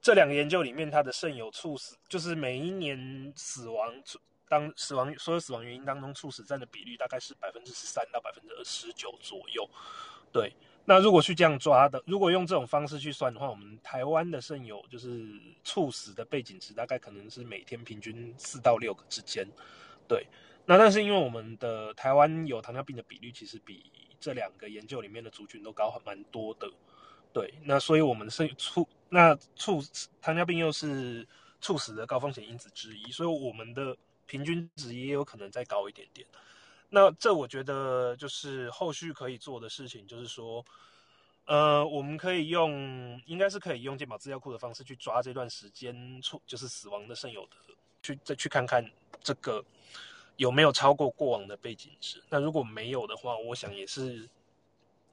[0.00, 3.90] 这两个研究里面，它的肾友猝死，就是每一年死亡
[4.48, 9.68] 当死亡所有死亡原因当中猝死占的比率大概是百分之十三到百分之十九左右，
[10.30, 10.54] 对。
[10.86, 15.26] 那如果去这样抓的，如果用这种方式去算的话，我们台湾的肾友就是
[15.64, 19.48] 猝死的背景值大概可能是每天平均四到六个之间，
[20.06, 20.26] 对。
[20.66, 26.70] 那但是因为我们的台湾有糖尿病的比率其实比这两个研究里面的族群都高很蛮多的，
[27.32, 27.52] 对。
[27.62, 29.82] 那所以我们是猝那猝
[30.22, 31.26] 糖尿病又是
[31.60, 33.96] 猝死的高风险因子之一，所以我们的
[34.26, 36.26] 平均值也有可能再高一点点。
[36.88, 40.64] 那这我觉得就是后续可以做的事情，就是说，
[41.44, 47.56] 呃，我们可以用，应该是可以用健保资料库的方式去抓这段时间出就是死亡的肾友的，
[48.02, 48.88] 去再去看看
[49.22, 49.64] 这个
[50.36, 52.22] 有没有超过过往的背景值。
[52.28, 54.28] 那如果没有的话，我想也是，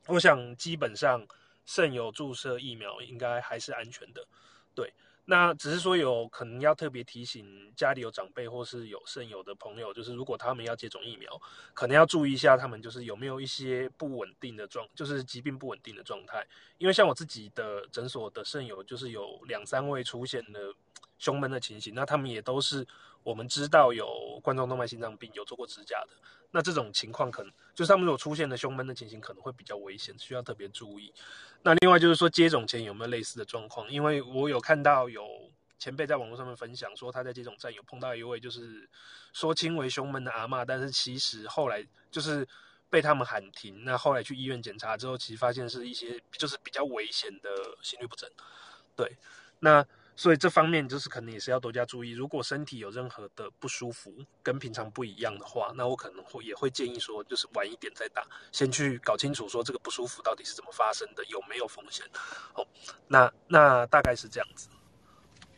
[0.07, 1.25] 我想基本上
[1.65, 4.25] 肾友注射疫苗应该还是安全的。
[4.73, 4.91] 对，
[5.25, 11.39] 那只是说有可能要特别提醒家里有长辈或是有肾友的朋友，就是如果他们要接种疫苗，
[11.73, 16.45] 可能要注意一下他们就是有没有一些不稳定的状，就是疾病不稳定的状态。
[16.77, 20.73] 因为像我自己的诊所的肾友，就是有两三位出现了
[21.19, 22.87] 胸闷的情形，那他们也都是
[23.23, 26.09] 我们知道有冠状动脉心脏病，有做过支架的。
[26.53, 31.13] 那这种情况可能就是他们如果出现的胸闷的情形，可能会比较危险，需要特别注意。
[31.61, 33.89] 那另外就是说接种前有没有类似的状况？
[33.89, 35.49] 因为我有看到有
[35.79, 38.89] 前辈在网络上面分享说，他在接种站有碰到一位就是
[39.31, 42.45] 说轻微胸闷的阿嬷，但是其实后来就是
[42.89, 43.85] 被他们喊停。
[43.85, 47.49] 那后来去医院检查之后，其实发现是一些就是比较危险的
[47.81, 48.29] 心律不整。
[48.95, 49.15] 对，
[49.59, 49.85] 那。
[50.21, 52.11] 所以这方面就是可能也是要多加注意。
[52.11, 54.13] 如果身体有任何的不舒服，
[54.43, 62.05] 跟平常不一样的话，那我可能会也会建议说，就是晚一点再打，先去搞清楚说这个不舒服到底是怎么发生的，有没有风险。
[62.53, 62.63] 哦，
[63.07, 64.69] 那那大概是这样子。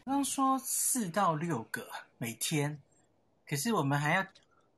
[0.06, 1.86] 刚刚说四到六个
[2.18, 2.82] 每天，
[3.46, 4.26] 可是我们还要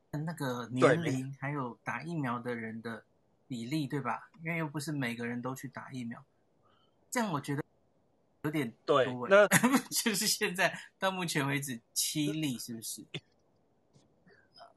[0.09, 3.03] 那个年龄，还有打疫苗的人的
[3.47, 4.31] 比例，对吧？
[4.43, 6.25] 因为又不是每个人都去打疫苗，
[7.11, 7.63] 这样我觉得。
[8.45, 9.47] 有点多，对，那
[9.89, 13.03] 就是现在到目前为止七例，是不是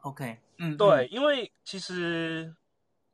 [0.00, 2.54] ？OK，嗯，对，因为其实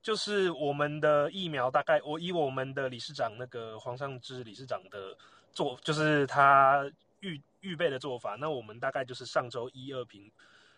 [0.03, 5.17] 就是我们的疫苗大概，我以我们的理事长那个黄尚之理事长的
[5.53, 6.91] 做，就是他
[7.21, 10.31] 预预备的做法，那我们大概就是上周一二评。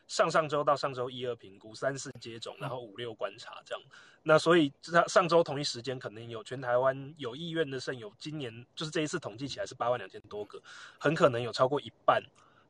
[0.06, 3.84] 上上周到上周一二评估，三四接种，然后五六观察这样。
[4.22, 10.62] 那所以上上周同一时间，可能有全台湾有意愿的肾友，今年就是这一次统计起来是八万两千多个，
[10.98, 12.22] 很可能有超过一半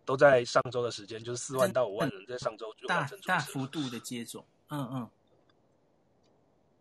[0.05, 4.45] 都在上周的时间，就是四万到五万人在上周就完成大大幅度的接种。
[4.69, 5.11] 嗯嗯，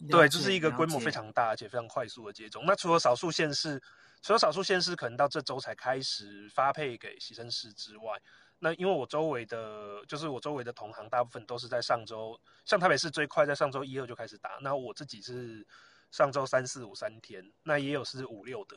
[0.10, 2.64] 对，这、就是一个规模非常大而且非常快速的接种。
[2.66, 3.82] 那除了少数县市，
[4.22, 8.22] 除了少数县市可能到这周才开始发配给牺牲市之外。
[8.66, 12.36] 那因为我周围的，就是我周围的同行，大部分都是在上周，
[12.66, 14.58] 像台北市最快在上周一二就开始打。
[14.60, 15.64] 那我自己是
[16.10, 18.76] 上周三四五三天，那也有是五六的。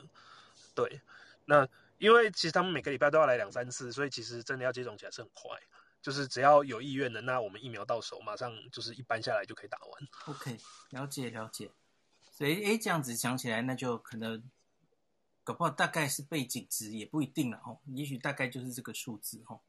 [0.75, 1.01] 对，
[1.45, 1.67] 那
[1.97, 5.49] 因为其实他们每个礼拜都要来两三次，所以其实真的要接种起来是很快，
[6.03, 10.07] 就是只要有意愿的，那我们疫苗到手，马上就是一般下来就可以打完。
[10.27, 10.55] OK，
[10.91, 11.71] 了解了解。
[12.31, 14.43] 所以诶，这样子讲起来，那就可能
[15.43, 17.79] 搞不好大概是背景值，也不一定了哦。
[17.87, 19.59] 也许大概就是这个数字哦。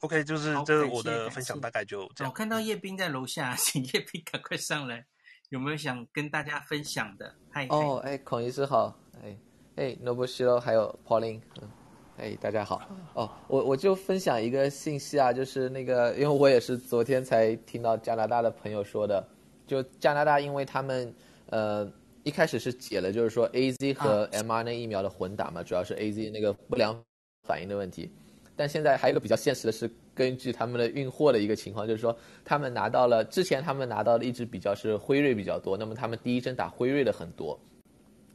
[0.00, 2.30] OK，就是这是我的分享，大概就这样。
[2.30, 5.06] 我看到叶斌在楼下，请叶斌赶快上来，
[5.48, 7.34] 有没有想跟大家分享的？
[7.50, 9.36] 嗨，哦，哎，孔医师好，哎，
[9.76, 11.70] 哎，Nobushiro，还有 Pauline，嗯，
[12.18, 12.82] 哎，大家好。
[13.14, 19.26] 哦，我我就分享一个信息啊，就是那个，因为我也是昨天才听到加拿大的朋友说的，
[19.66, 21.14] 就加拿大，因为他们
[21.46, 21.90] 呃
[22.24, 27.02] 一开始是解了，就是说 AZ 和 mRNA 疫苗的混打嘛，主要是 AZ 那个不良
[27.46, 28.12] 反应的问题。
[28.56, 37.58] 但现在还有一个比较现实的是，根据他们的运货的一个情况，就是说他们拿到了之前他们拿到的一直比较是辉瑞比较多，那么他们第一针打辉瑞的很多，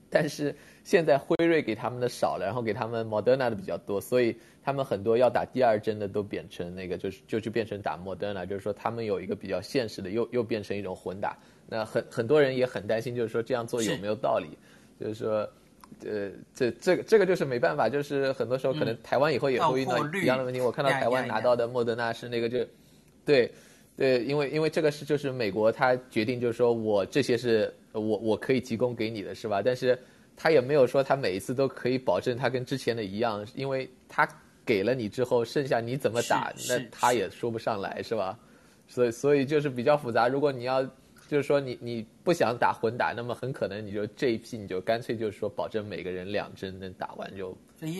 [0.10, 0.54] 但是
[0.84, 14.58] 现在辉瑞给他们的少了，然后给他们 Moderna 的比较多，所以他们很多要打第二针的都变成那个就是就就变成打 Moderna，就是说他们有一个比较现实的又又变成一种混打，那很很多人也很担心，就是说这样做有没有道理，
[15.00, 15.50] 就是说。
[16.06, 20.62] 呃，这这个这个就是没办法，就是很多时候可能台湾以后也会遇到一样的问题。
[20.62, 22.66] 我看到台湾拿到的莫德纳是那个就，
[23.26, 23.52] 对，
[23.98, 29.62] 对，因为因为这个是就是美国他决定就是说我这些是我我可以提供给你的是吧？
[29.62, 30.00] 但是
[30.38, 34.28] 他也没有说他每一次都可以保证他跟之前的一样，因为他
[34.66, 38.40] 给了你之后，剩下你怎么打，那他也说不上来是吧？
[38.88, 40.28] 所以所以就是比较复杂。
[40.28, 40.88] 如果你要。
[41.30, 47.56] 就是说你你不想打混打，那么很可能你就这一批你就干脆就是说保证每个人两针能打完就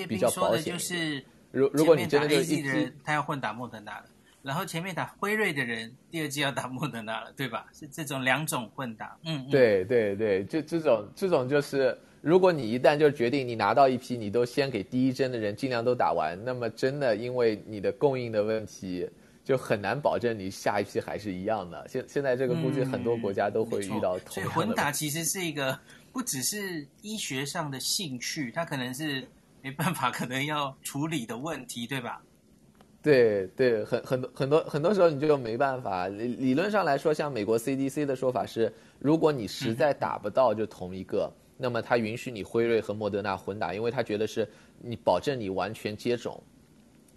[0.08, 0.74] 比较保险。
[0.74, 4.06] 就是如如果你真的就一支他要混打莫德纳了，
[4.42, 7.68] 然后前面打辉瑞的人第二季要打莫德纳了，对吧？
[7.72, 9.16] 是这种两种混打。
[9.24, 19.08] 嗯，嗯，对对对，就这种这种就是，如果你一旦就决定你拿到一批，你都先给第一针的人尽量都打完，那么真的因为你的供应的问题。
[19.50, 21.84] 就很难保证你下一批还是一样的。
[21.88, 24.34] 现现在这个估计很多国家都会遇到同样的、嗯。
[24.34, 25.76] 所以混打其实是一个
[26.14, 29.28] 不只是医学上的兴趣，它可能是
[29.64, 32.22] 没办法，可能要处理的问题，对吧？
[33.02, 36.08] 对对，很很多很多很多时候你就没办法。
[36.08, 44.48] 理理论上来说，像美国 CDC 的说法是，如果你实在打不到就同一个，嗯、那么他允许你辉瑞和莫德纳混打，因为他觉得是
[44.78, 46.40] 你保证你完全接种。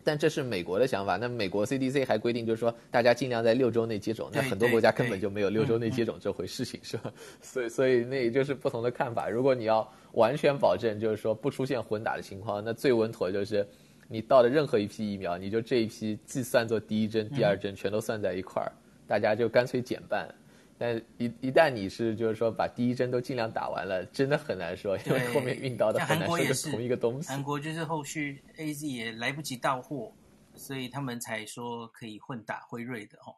[0.05, 1.17] 但这是美国的想法。
[1.17, 4.31] 那美国 CDC 还规定，就是说大家尽量在六周内接种。
[4.33, 7.13] 那很多国家根本就没有六周内接种这回事情，是吧？
[7.41, 9.29] 所以，所以那也就是不同的看法。
[9.29, 13.67] 如果你要完全保证，就是说不出现混打的情况，那最稳妥就是
[14.09, 18.73] 你到的任何一批疫苗，你就这一批既算作第一针、第二针，全都算在一块儿，
[19.07, 20.29] 大家就干脆减半。
[20.83, 27.29] 但一一旦你是就是说把第一针都尽量打完了，真的很难说，因为后面运到的很难是同一个东西。
[27.29, 30.13] 韩国就是后续 AZ 也来不及到货，
[30.57, 33.31] 所以他们才说可以混打辉瑞的哦。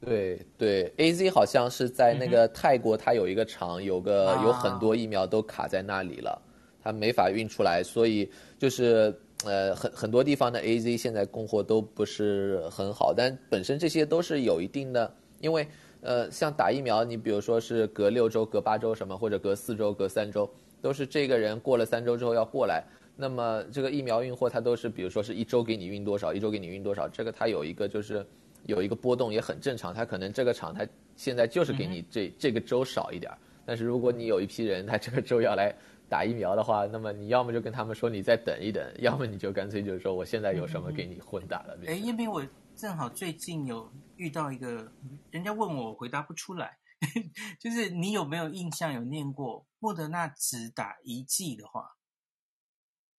[0.00, 6.40] 对对，AZ 好像是在那个泰国，它有一个厂，有个有很多疫苗都卡在那里了，
[6.82, 9.14] 它没法运出来，所以就是
[9.44, 15.14] 呃很很多地方的 AZ 现在供货都不是很好，但本身这些都是有一定的。
[15.44, 15.68] 因为，
[16.00, 22.82] 呃，像打疫苗，你比如说是隔六周、隔八周什么，或者隔四周、隔三周，都是这个人过了三周之后要过来。
[23.14, 28.24] 那么这个疫苗运货，它都是比如说是一周给你运多少，一周给你运多少，这个它有一个就是
[28.64, 29.92] 有一个波动也很正常。
[29.92, 33.30] 它可能这个厂它现在就是给你这、嗯、这个周少一点，
[33.66, 35.74] 但是如果你有一批人他这个周要来
[36.08, 41.76] 打疫苗的话，那么你要么就跟他们说你再等一等，要么你就干脆就是说我现在有什么给你混打了。
[41.86, 42.42] 哎、嗯，因为我。
[42.76, 44.92] 正好最近有遇到一个，
[45.30, 46.78] 人家问我，我回答不出来，
[47.60, 51.96] 就是你有没有印象有念过莫德纳只打一剂的话，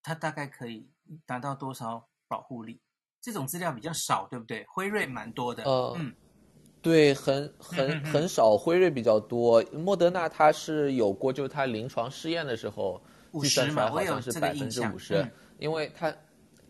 [0.01, 0.89] 它大概可以
[1.25, 2.81] 达到多少保护力？
[3.21, 4.65] 这种资料比较少，对不对？
[4.69, 6.15] 辉瑞蛮多的，呃、嗯，
[6.81, 13.03] 对，很很很少，辉瑞比较多，莫德纳它是有过，就是它临床试验的时候
[13.41, 16.15] 计算出来好像是百分之五十，因为它。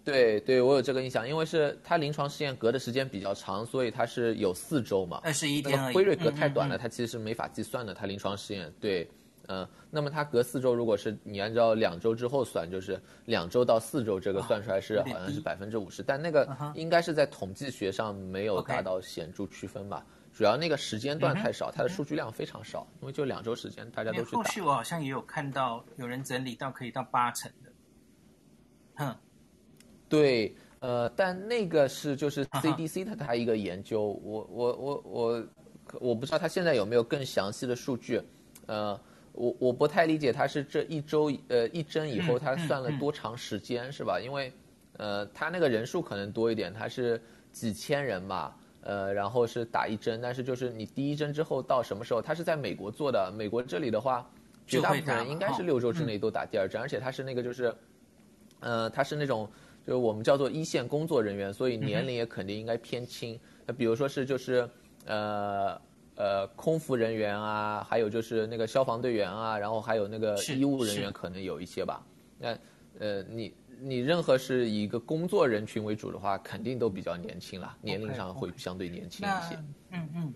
[0.05, 5.19] 对对，我有这个印象，因为是它临床试验隔的时间比较长，所以它是有四周嘛。
[5.23, 5.91] 二十一天。
[5.91, 7.91] 辉瑞隔太短了，嗯嗯嗯，它其实是没法计算的。
[7.91, 9.09] 它临床试验，对，
[9.47, 20.05] 嗯、呃，那么它隔四周，如果是你按照两周之后算，就是两周到四周这个算出来是好像是百分之五十，但那个应该是在统计学上没有达到显著区分吧？
[20.31, 24.37] 主要那个时间段太少，它的数据量非常少，因为就两周时间，大家都去打。
[24.37, 27.71] 后续我好像也有看到有人整理到可以到八成的，
[28.97, 29.15] 哼。
[30.07, 35.43] 对，呃，但那个是就是 CDC 它它一个研究，我我我我
[35.99, 38.21] 我不知道它现在有没有更详细的数据，
[38.67, 38.99] 呃，
[39.31, 44.19] 我我不太理解它是这一周呃一针以后它算了多长时间是吧？
[44.19, 44.53] 因为
[44.97, 47.19] 呃它那个人数可能多一点，它是
[47.51, 52.21] 几千人嘛，呃，然后是打一针，但是就是你第一针之后到什么时候？
[52.21, 54.29] 它是在美国做的，美国这里的话，
[54.67, 57.73] 绝大部分人应该是六周之内都打第二针，而且它是那个就是，
[58.59, 59.49] 呃，它是那种。
[59.85, 63.39] 就是我们叫做一线工作人员，所以年龄也肯定应该偏轻。
[63.65, 64.67] 那比如说是就是，
[65.05, 65.79] 呃
[66.15, 72.05] 呃，空服人员啊，还有就是那个消防队员啊，然后还有那个医务人员可能有一些吧。
[72.39, 72.57] 那
[72.99, 79.55] 呃，你你任何是以一个工作人群为主的话，肯定都比较年轻了，年龄上会相对年轻一些。
[79.91, 80.33] 嗯嗯。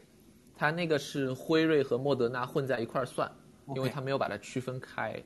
[0.56, 3.32] 他那个是辉瑞和莫德纳混在一块儿算，
[3.74, 5.24] 因为他没有把它区分开。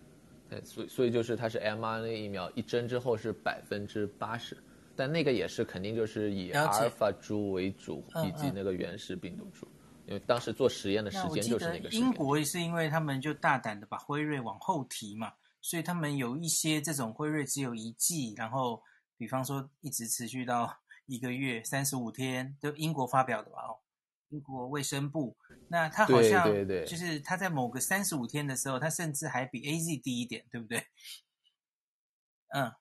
[0.63, 4.55] 所以，所以就是它是 mRNA 疫苗一针之后是百分之八十，
[4.95, 9.67] 但那个也是肯定就是以阿尔法株为主，以及那个原始病毒株，
[10.05, 11.99] 因为当时做实验的时间就是那个时间。
[11.99, 18.81] 英国也是因为他们就大胆的把辉瑞往后提嘛，所以他们有一些这种辉瑞只有一剂，然后
[19.17, 20.71] 比方说一直持续到
[21.07, 23.57] 一个月三十五天，就英国发表的吧？
[23.67, 23.79] 哦，
[24.29, 25.35] 英国卫生部。
[25.73, 26.45] 那他好像
[26.85, 30.77] 就是他在某个三十五天的时候，他甚至还比 AZ 低一点，对不对？
[32.53, 32.71] 嗯，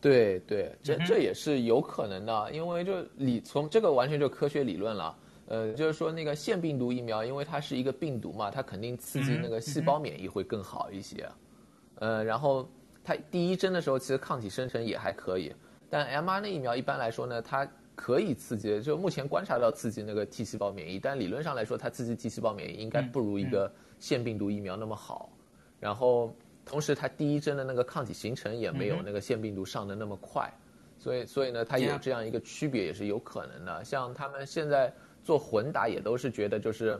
[0.00, 5.18] 对对，这这也是有可能的，因为就理从这个完全就科学理论了。
[5.48, 11.30] 呃，就是说那个腺病毒疫苗，因为它是一个病毒嘛，它肯定刺激那个细胞免疫会更好一些。
[11.96, 12.66] 呃，然后
[13.04, 15.54] 它第一针的时候，其实抗体生成也还可以，
[15.90, 17.70] 但 mRNA 疫苗一般来说呢，它。
[18.02, 25.30] 可以刺激，就目前观察到刺激那个 T 细胞免疫，但理论上来说，它刺激 T 细胞免疫应该不如一个腺病毒疫苗那么好。
[25.78, 26.34] 然后，
[26.64, 30.50] 同时它第一针的那个抗体形成也没有那个腺病毒上的那么快，
[30.98, 33.84] 所以，所以呢，它有这样一个区别也是有可能的。
[33.84, 34.90] 像他们现在
[35.22, 36.98] 做混打也都是觉得就是，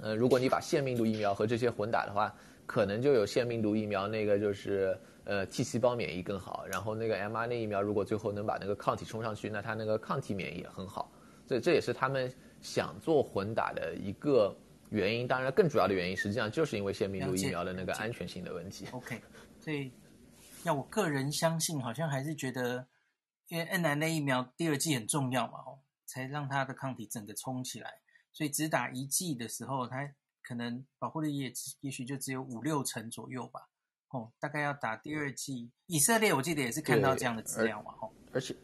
[0.00, 2.32] 呃，如果你把腺病毒疫苗和这些混打的话，
[2.66, 4.96] 可能就有腺病毒疫苗那个就是。
[5.24, 11.10] 呃，T 细胞免疫更好，然后那个 mRNA 疫苗如果最后能把那个抗体冲上去，那它那个抗体免疫也很好，
[11.46, 14.54] 所以这也是他们想做混打的一个
[14.90, 15.26] 原因。
[15.26, 18.86] 当然，更主要的原因实际上就是因为腺病毒疫苗的那个安全性的问题。
[18.92, 19.20] OK，
[19.60, 19.90] 所以
[20.64, 22.86] 要我个人相信，好像还是觉得，
[23.48, 27.90] 因为 mRNA 疫苗第二剂很重要嘛，哦，才让它的抗体整个冲起来。
[28.32, 30.12] 所以只打一剂的时候，它
[30.42, 33.68] 可能保护力也也许就只有五六成左右吧。
[34.14, 35.68] 哦，大概要打第二剂。
[35.86, 38.12] 以色列我记得也是看到这样的资料嘛，吼。
[38.32, 38.54] 而且，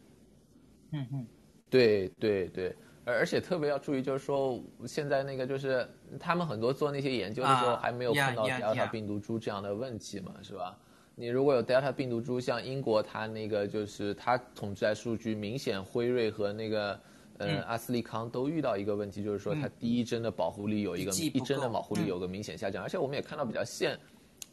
[0.93, 1.27] 嗯嗯，
[1.69, 2.73] 对对对，
[3.03, 5.85] 而而且特别要注意，就是说现在那个就是
[6.17, 10.77] 他们很多做那些研究的时候还没有碰到 Delta 病毒株这样的问题嘛，是吧？
[11.15, 16.99] 你如果有 Delta 病毒株，像英国它那个就是它统计来数据，明显辉瑞和那个。
[17.43, 23.99] 嗯，阿斯利康都遇到一个问题，就是说它第一针的保护力有一个一针的保护力有个明显下降，而且我们也看到比较现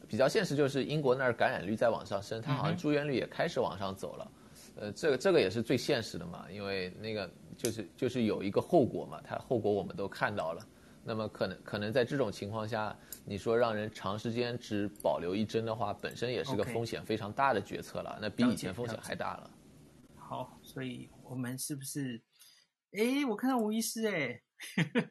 [0.09, 4.31] 比较现实，就是英国那儿感染率在往上升，它好像住院率也开始往上走了。
[4.75, 10.67] 呃，这个这个也是最现实的嘛，因为那个就是就是有一个后果嘛，它后果我们都看到了。
[11.03, 12.95] 那么可能可能在这种情况下，
[13.25, 19.51] 你说让人长时间只保留一针的话，本身也是个风险非常大的决策了，那比以前风险还大了。
[20.15, 22.21] 好，所以我们是不是？
[22.91, 24.41] 哎，我看到吴医师哎，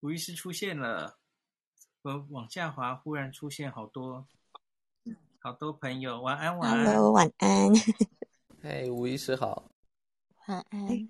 [0.00, 1.18] 吴医师出现了。
[2.02, 4.26] 我往下滑，忽然出现好多
[5.38, 6.20] 好多朋友。
[6.20, 6.84] 晚安，晚安。
[6.84, 7.70] Hello，晚安。
[8.60, 9.62] 嘿， 吴医师好。
[10.48, 11.08] 晚安。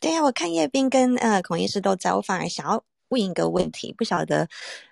[0.00, 4.48] 对呀，我看叶斌跟呃孔医师都在，我反而想要问一个问题，不晓得。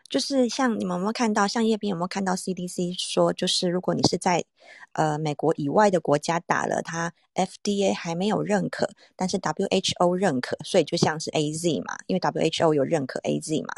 [0.08, 4.42] 就是像你们有没有看到，像叶斌有没有看到 CDC 说，就是如果你是在
[4.92, 13.74] 呃美国以外的国家打了，它 FDA 还没有认可，但是 WHO 认可，所以就像是 AZ 嘛，因为 WHO 有认可 AZ 嘛，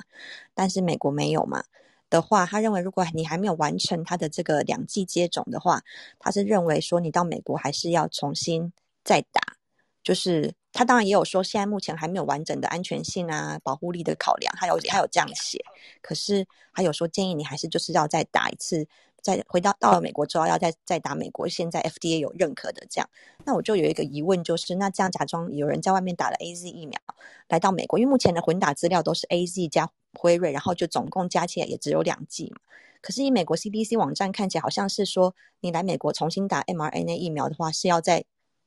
[0.54, 1.64] 但是美国没有嘛
[2.08, 5.82] 的话，他认为如果你还没有完成他的这个两剂接种的话，
[6.20, 8.72] 他是认为说你到美国还是要重新
[9.02, 9.56] 再打，
[10.04, 10.54] 就是。
[10.72, 15.64] 他当然也有说，现在目前还没有完整的安全性啊、保护力的考量，他有他有这样写。
[16.00, 18.86] 可是他有说建议你还是就是要再打一次，
[19.20, 23.10] 再回到到了美国之后要再再打美国现在 FDA 有认可的这样。
[23.44, 27.00] 那我就有一个疑问，就是那这样假装有人在外面打了 AZ 疫苗
[27.48, 32.58] 来到美国，因为目前的混打资料都是 AZ 加辉瑞，然后就总共加起来也只有两剂嘛。
[33.02, 38.24] 可是以美国 CDC 网站看起来好像是说，你来美国重新打 mRNA 疫苗的话是要在。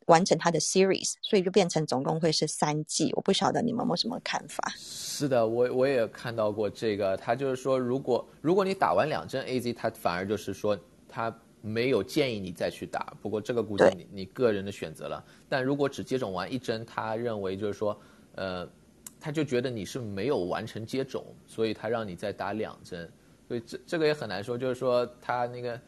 [0.08, 3.12] 完成它的 series，所以就变成总共会是三季。
[3.16, 4.74] 我不晓得你们有什么看法？
[4.78, 7.16] 是的，我我也看到过这个。
[7.18, 10.78] 他就是说，如果如果你打完两针 AZ，他反而就是说
[11.08, 13.14] 他没有建议你再去打。
[13.22, 15.24] 不过这个估计你你个人的选择了。
[15.47, 17.99] 但如果只接种完一针，他认为就是说，
[18.36, 18.68] 呃，
[19.20, 23.10] 他就觉得你是没有完成接种，所以他让你再打两针。
[23.47, 25.80] 所以这这个也很难说，就是说他那个。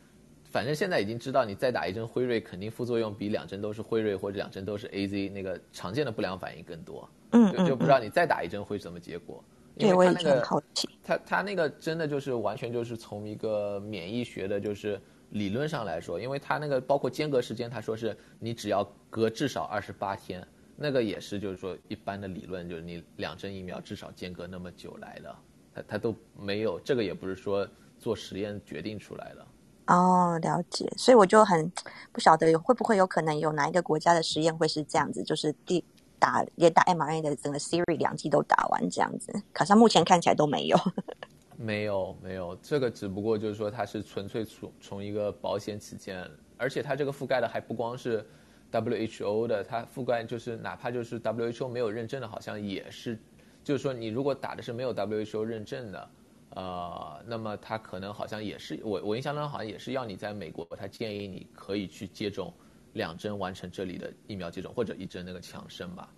[0.55, 7.09] 反正现在已经知道，你再打一针辉瑞，肯定副作用比两针都是辉瑞或者两针都是 AZ 那个常见的不良反应更多。
[7.31, 9.43] 嗯，就就不知道你再打一针会什么结果。
[9.77, 10.87] 对，我也很好奇。
[11.03, 14.97] 他他那个真的就是完全就是从一个免疫学的，就是
[15.31, 20.41] 理论上来说，因为他那个包括间隔时间，他说是你只要隔至少二十八天，
[20.77, 25.35] 那个也是就是说一般的理论，就是你两针疫苗至少间隔那么久来的，
[25.73, 27.67] 他他都没有这个，也不是说
[27.99, 29.45] 做实验决定出来的。
[29.87, 31.71] 哦，了解，所以我就很
[32.11, 35.83] 不晓得有会不会有可能有哪一个国家的实验会是这样子，就是第
[36.17, 40.77] 打也打 mRNA 的整个 series 两剂都打完这样子，可是目前看起来都没有。
[41.55, 46.27] 没有没有，这个只不过就是说它是纯粹从从一个保险起见，
[46.57, 48.25] 而且它这个覆盖的还不光是
[48.71, 53.17] WHO 的，它覆盖就是哪怕就是 WHO 没有认证的，好像也是，
[53.63, 56.09] 就是说你如果打的是没有 WHO 认证的。
[56.55, 62.53] 呃，那么他可能好像也是我我印象中好像也是要你在美国，他建议你可以去接种
[62.93, 66.09] 两针完成这里的疫苗接种，或者一针那个强生吧。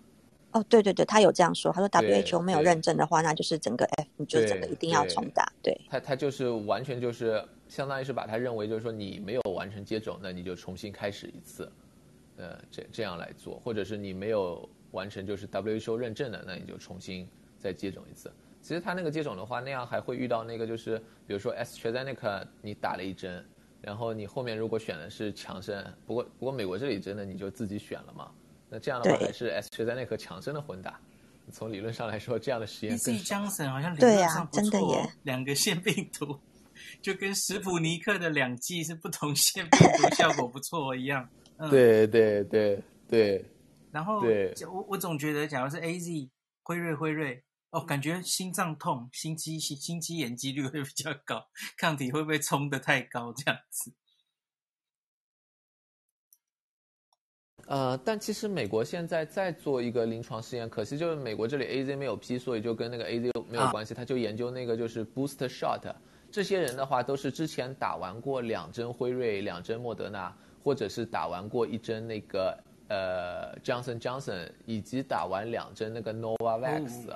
[0.52, 5.44] 哦，对对对，他有这样说，他说 WHO 没有认证的话，那就是整个 F 你就整个一定要重打。
[5.62, 11.70] 对，对他他就是完全就是相当于是把他认为就是说你没有完成接种，那你就重新开始一次，
[12.36, 17.28] 呃，这这样来做，或者是你没有完成就是 WHO 认证的，那你就重新
[17.58, 18.32] 再接种一次。
[18.68, 23.42] 其实他那个接种的话，那样还会遇到那个，就是比如说 AstraZeneca 你打了一针，
[23.80, 28.30] 然后你后面如果选的是强生，不过不过美国这里真的你就自己选了嘛？
[28.68, 31.00] 那这样的话还是 AstraZeneca 强生的混打。
[31.50, 33.14] 从理论上来说，这样的实验更。
[33.14, 35.12] BC Johnson 好像理论上不错，对啊，真的耶。
[35.22, 36.38] 两个腺病毒
[37.00, 41.26] 就跟史普尼克的两剂是不同腺病毒，效果不错一样。
[41.56, 43.42] 嗯、对对对对。
[43.90, 46.28] 然后对我我总觉得，假如是 AZ
[46.64, 47.42] 辉瑞辉瑞。
[47.70, 53.32] 哦，感觉心脏痛、心肌心心肌炎几率会比较高，抗体会不会冲得太高？
[53.32, 53.92] 这样子。
[57.66, 63.92] 呃，但其实美国现在在做一个临床试验，可惜就是美国这里 AZ 没有批，所以就跟那个 AZ 没有关系。
[63.92, 65.94] 他就研究那个就是 booster shot，
[66.32, 72.58] 这些人的话都是之前打完过两针辉瑞、两针莫德纳，或者是打完过一针那个
[72.88, 77.14] 呃 Johnson Johnson，以及打完两针那个 Novavax。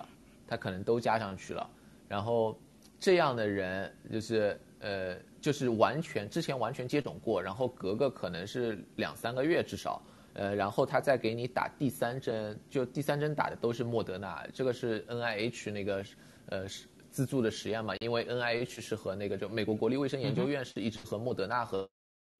[0.52, 1.66] 他可能都加上去了，
[2.06, 2.60] 然后
[3.00, 10.02] 这样的人就是呃，就是完全之前完全接种过，然后隔个可能是两三个月至少，
[10.34, 16.04] 呃，然后他再给你打第三针，就第三针打的都是莫德纳，这个是 NIH 那个
[16.50, 16.66] 呃
[17.08, 21.88] 资助的实验嘛，因为 NIH 是和那个就美国国立卫生研究院是一直和莫德纳合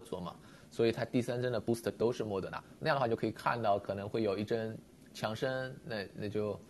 [0.05, 0.37] 作嘛，
[0.71, 4.77] 所以他第三针的 booster 都是莫德纳，那样的话就可以看到可能会有一针
[5.15, 6.61] 强生，那那就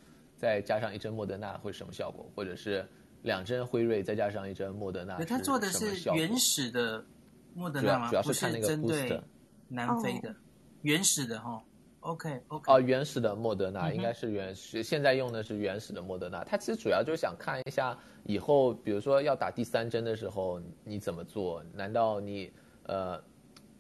[0.43, 2.85] 再加上一针莫德纳会什么效果，或者是。
[3.23, 7.07] 两针辉瑞再加上一针莫德纳，他做的是原始的
[7.55, 8.09] 莫德纳吗？
[8.11, 9.23] 主要是看那个针对
[9.69, 10.35] 南非的
[10.81, 11.63] 原始的哈。
[12.01, 12.73] OK OK。
[12.73, 16.43] 哦，原始的莫德纳应该是原始，现在用的是原始的莫德纳。
[16.43, 21.63] 他其实主要就是想看一下以后，比如说要打第三针的时候你怎么做？
[21.73, 22.53] 难道你
[22.87, 23.23] 呃，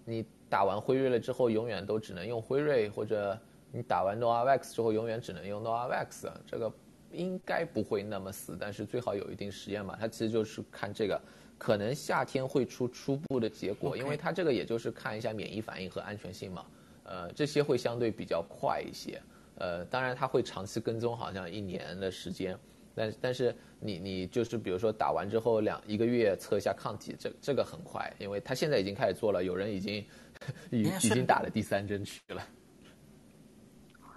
[0.05, 3.37] 你打完辉瑞了之后永远都只能用辉瑞，或者
[3.73, 6.31] 你打完 Novavax 之后永远只能用 Novavax？
[6.47, 6.73] 这个。
[7.15, 9.95] 应该不会那么死，但是最好有一定实验嘛。
[10.01, 11.21] 它其实就是看这个，
[11.59, 16.65] 可能夏天会出初步的结果，因为它这个也就是看一下免疫反应和安全性嘛。
[17.05, 19.21] 呃，这些会相对比较快一些。
[19.57, 22.59] 呃，当然它会长期跟踪，好像一年的时间。
[22.95, 30.03] 但但是你你就是比如说打完之后两一个月测一下抗体，这这个很快，因为他现在已经开始做了，有人已经
[30.73, 32.43] 已已经打了第三针去了。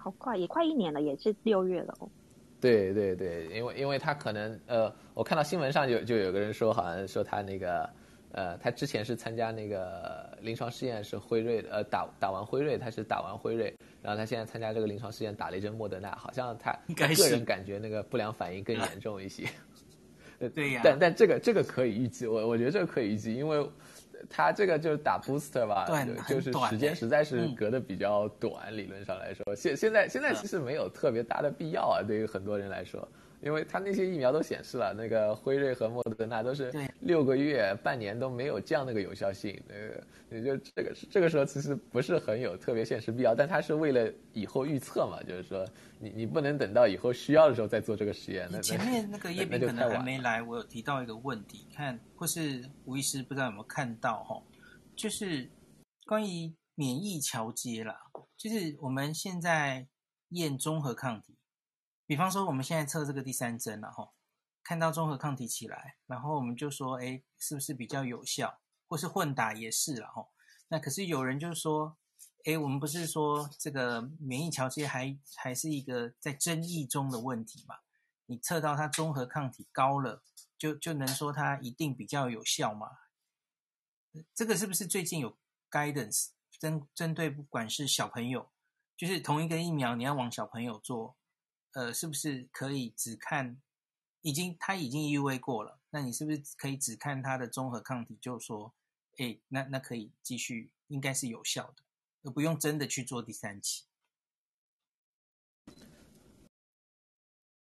[0.06, 2.08] 好快，也快一年了，也是六月了哦。
[2.60, 7.90] 对对对，因为因为他可能呃，我看到新闻上就就有个人说，好像说他那个
[8.30, 19.48] 呃，他之前是参加那个临床试验是辉瑞的，呃，打打完辉瑞，他是打完辉瑞，然后他现在参加这个临床试验打了一针莫德纳，好像他个人感觉那个不良反应更严重一些。
[20.54, 20.82] 对呀。
[20.84, 23.68] 但但这个这个可以预计，我我觉得这个可以预计，因为。
[24.28, 25.86] 他这个就是打 booster 吧，
[26.28, 33.06] 就是时间实在是隔得比较短，嗯、理论上来说，现现在现在其实没有特别大的必要啊，对于很多人来说，
[33.42, 45.66] 因为他那些疫苗都显示了，那个辉瑞和莫德纳都是六个月、半年都没有降那个有效性，那个也就这个这个时候其实不是很有特别现实必要，但他是为了以后预测嘛，就是说
[46.00, 48.48] 你你不能等到以后需要的时候再做这个实验。
[48.50, 54.42] 那前面那个 叶斌可能还没来，我有提到一个问题，看或是吴医师不知道有没有看到哈，
[54.96, 55.48] 就是
[56.06, 57.94] 关于免疫桥接啦，
[58.36, 59.86] 就是我们现在
[60.30, 61.35] 验综合抗体。
[62.06, 64.12] 比方说，我们现在测这个第三针了哈，
[64.62, 68.60] 看到综合抗体起来，然后我们就说，哎，是不是比较有效？
[68.86, 70.28] 或是混打也是了哈。
[70.68, 71.98] 那可是有人就说，
[72.44, 77.76] 哎，我们不是说这个免疫桥接还还是一个在争议中的问题嘛？
[78.26, 80.22] 你测到它综合抗体高了，
[80.56, 82.88] 就就能说它一定比较有效吗？
[84.32, 85.36] 这个是不是最近有
[85.68, 86.28] guidance
[86.58, 88.52] 针针对不管是小朋友，
[88.96, 91.15] 就是同一个疫苗，你要往小朋友做？
[91.76, 93.60] 呃，是不是可以只看
[94.22, 95.78] 已经他已经 EUA 过了？
[95.90, 98.74] 那你是不是可以只看他的综合抗体，就说，
[99.18, 101.82] 哎，那那可以继续，应该是有效的，
[102.22, 103.84] 而不用真的去做第三期。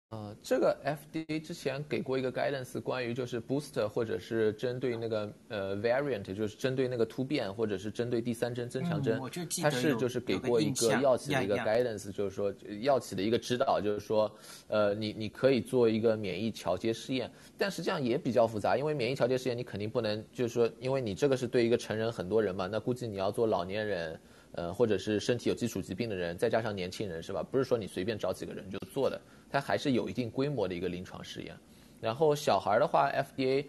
[0.10, 9.20] 呃，这个 FDA 之前给过一个 guidance，关于就是 booster 或者是针对那个呃 variant，就是针对那个突变或者是针对第三针增强针，
[9.62, 14.34] 它、嗯、是就是给过一个药企的一个 guidance，就是说药企的一个指导，就是说
[14.70, 24.18] 呃你你可以做一个免疫桥接试验，但实际上也比较复杂，因为免疫桥接试验你肯定不能就是说，因为你这个是对一个成人很多人嘛，那估计你要做老年人，
[24.54, 27.44] 呃或者是身体有基础疾病的人，再加上年轻人是吧？
[27.44, 29.20] 不是说你随便找几个人就做的。
[29.50, 31.56] 它还是有一定规模的一个临床试验，
[32.02, 33.66] 然后小孩的话，FDA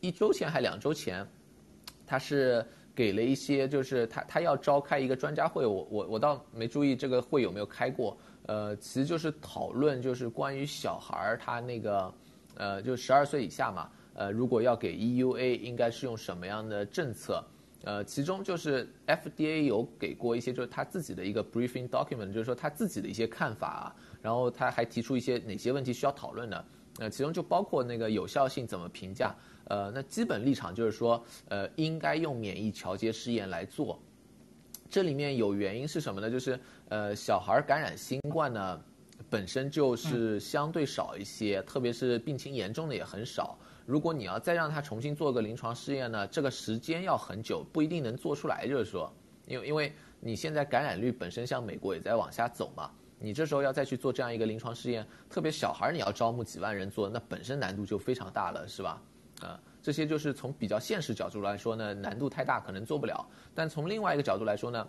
[0.00, 1.26] 一周前还两周前，
[2.06, 2.64] 他是
[2.94, 8.16] 给了一些，就是他他要召开一个专家会，我我我倒没注意这个会有没有开过，
[8.46, 12.14] 呃，其实就是讨论就是关于小孩他那个，
[12.54, 17.44] 呃，就十二岁以下嘛，呃，如果要给 EUA，应该是用什么样的政策？
[17.82, 23.96] 呃，其中就是 FDA 有给过一些，就是他自己的一个 briefing document，就是说他自己的一些看法啊。
[24.20, 26.64] 然后他还提出一些哪些问题需要讨论的，
[26.98, 29.34] 呃，其中就包括那个有效性怎么评价，
[29.64, 33.98] 呃，那基本立场就是说，呃，应该用免疫桥接试验来做。
[34.90, 36.30] 这里面有原因是什么呢？
[36.30, 38.78] 就是呃，小孩感染新冠呢，
[39.30, 43.56] 本身就是相对少一些，特别是病情严重的也很少。
[43.90, 48.64] 如果你要再让他重新做个临床试验呢，这个时间要很久，不一定能做出来。
[48.68, 49.12] 就是说，
[49.46, 52.88] 因为因为你现在感染率本身像美国也在往下走嘛。
[53.18, 59.02] 你这时候要再去做这样一个临床试验，特别小孩你要招募几万人做，那本身难度就非常大了，是吧？
[59.40, 63.28] 啊，这些就是从比较现实角度来说呢，难度太大，可能做不了。
[63.56, 64.88] 但从另外一个角度来说呢，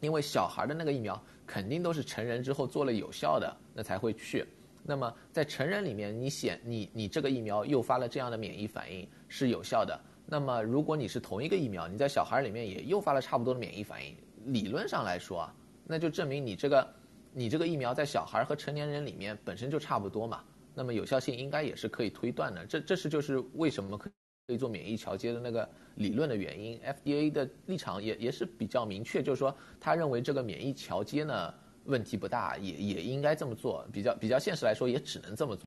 [0.00, 4.44] 因为小孩的那个疫苗肯定都是成人之后做了有效的，那才会去。
[4.88, 10.00] 那么在成人里面，你显你你这个疫苗诱发了这样的免疫反应是有效的。
[10.24, 14.16] 那么如果你是同一个疫苗，你在小孩里面也诱发了差不多的免疫反应，
[14.52, 15.54] 理论上来说啊，
[15.84, 16.88] 那就证明你这个
[17.32, 20.44] 你这个疫苗在小孩和成年人里面本身就差不多嘛。
[20.72, 22.64] 那么有效性应该也是可以推断的。
[22.66, 24.08] 这这是就是为什么可
[24.48, 26.78] 以做免疫桥接的那个理论的原因。
[26.80, 31.52] FDA 的立场也也是比较明确，就是说他认为这个免疫桥接呢。
[31.86, 33.86] 问题不大，也也应该这么做。
[33.92, 35.64] 比较比较现实来说，也只能这么做。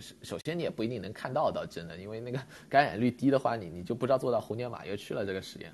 [0.00, 2.38] 首首先，你也不一定能看到的，真的，因为那个
[2.68, 5.72] 感染率低的话，你你就不知道做到猴年马月去了这个实验。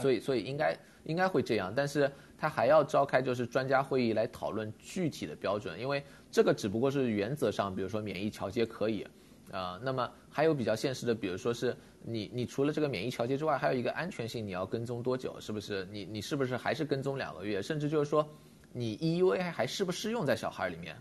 [0.00, 9.02] 所以所以应该应该会这样，但是他还要召开就是专家会议来讨论具体的标准，因为这个只不过是原则上，比如说免疫调节可以，
[9.50, 15.36] 啊、呃，那么还有比较现实的，比如说是你你除了这个免疫调节之外，还有一个安全性，你要跟踪多久？
[15.40, 15.86] 是不是？
[15.90, 17.60] 你你是不是还是跟踪两个月？
[17.60, 18.26] 甚至就是说。
[18.76, 20.96] 你 EUA 还适不适用在小孩里面？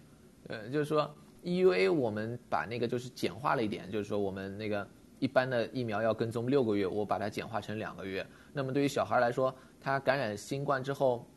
[0.47, 1.11] 呃，就是说
[1.43, 4.87] EUA 我们把那个就是简化了一点，就是说我们那个
[5.17, 8.23] 一般的疫苗要跟踪六个月，我把它简化成两个月。
[8.53, 11.27] 那么对于小孩来说，他感染新冠之后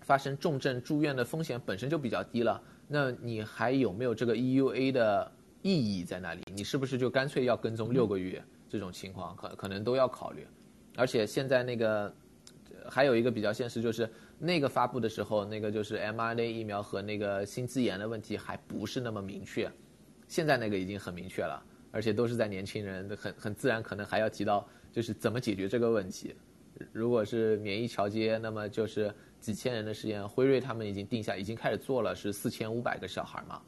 [0.00, 2.60] 发生重症住院的风险本身就比较低了。
[2.88, 5.30] 那你还有没有这个 EUA 的
[5.62, 6.42] 意义在那里？
[6.52, 8.42] 你是不是就干脆要跟踪六个月？
[8.68, 10.44] 这种情况可可能都要考虑。
[10.96, 12.12] 而且现在那个
[12.90, 14.10] 还有一个比较现实就是。
[14.38, 19.70] 那个发布的时候，那个就是 mRNA 疫苗和那个心肌炎的问题还不是那么明确，
[20.28, 21.60] 现在那个已经很明确了，
[21.90, 26.34] 而且都是在年轻人，很很自然，可能还要提到就是怎么解决这个问题。
[26.92, 33.62] 如果是免疫桥接，那么就是几千人的实验，辉瑞他们已经定下，已经开始做了，是四千五百个小孩嘛，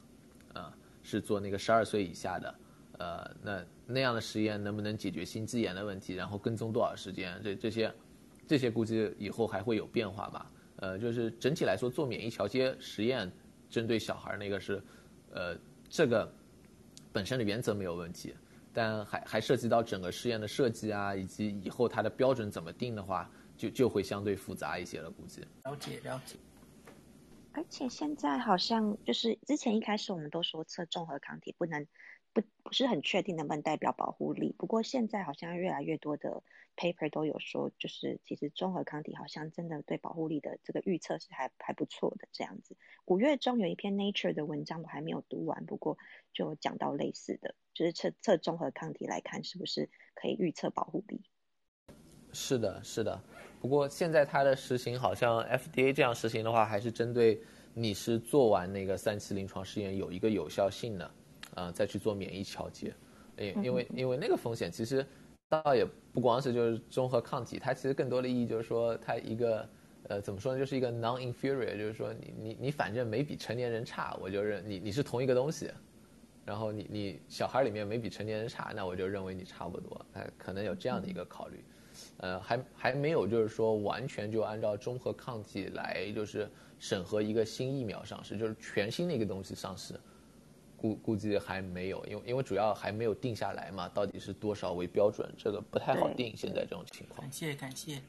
[0.53, 0.73] 啊、
[1.03, 2.55] 是做那个十二岁以下的，
[2.99, 6.15] 呃，那那样的实验能不能解决心肌炎的问题？
[6.15, 7.41] 然后跟踪多少时间？
[7.43, 7.93] 这这些，
[8.47, 10.49] 这些估计以后还会有变化吧。
[10.81, 13.31] 呃，就是整体来说，做免疫桥接实验，
[13.69, 14.83] 针对小孩那个是，
[15.33, 15.57] 呃，
[15.89, 16.31] 这个
[17.13, 18.35] 本身的原则没有问题，
[18.73, 25.43] 但还还涉及到整个试验的设计啊，以及以后它的标准怎么定的话，就就会相对复杂一些了，估计。
[25.65, 26.37] 了解了解。
[27.53, 31.87] 而且现在好像就是之前一开始我们都说测综合抗体不能。
[32.33, 36.43] 不不是很确定能不能代表保护力，不过现在好像越来越多的
[36.77, 42.77] paper 都有说，就是其实综合抗体好像真的对保护力的这个预测是还还不错的这样子。
[43.07, 45.99] 五月中有一篇 Nature 的文章我还没有读完，不过
[46.33, 51.21] 就讲到类似的，就是测测综合抗体来看是不是可以预测保护力。
[52.33, 53.21] 是的，是的。
[53.61, 57.43] 不过现在它的实行好像 FDA 这样实行的话，还是针对
[57.75, 61.11] 你是做完那个三期临床试验有一个有效性的。
[61.55, 62.95] 啊、呃，再去做免疫调节，
[63.37, 65.05] 因因为因为那个风险其实
[65.49, 69.69] 倒也不光是就是综合抗体，它其实更多的意义就是说它一个
[70.09, 75.71] 呃怎么说呢，就是一个 non-inferior，就是说你你你反正没比成年人差，我就认你你是同一个东西，
[76.45, 81.65] 然后你你小孩里面没比成年人差，那我就认为你差不多，哎，可能有这样的一个考虑，
[82.19, 86.49] 呃，还还没有就是说完全就按照综合抗体来就是
[86.79, 89.95] 审核一个新疫苗上市，就是全新的一个东西上市。
[90.81, 96.35] 估估计还没有，因为因为主要还没有定下来嘛，到底是多少为标准，这个不太好定。
[96.35, 97.21] 现在这种情况。
[97.21, 98.03] 感谢感谢，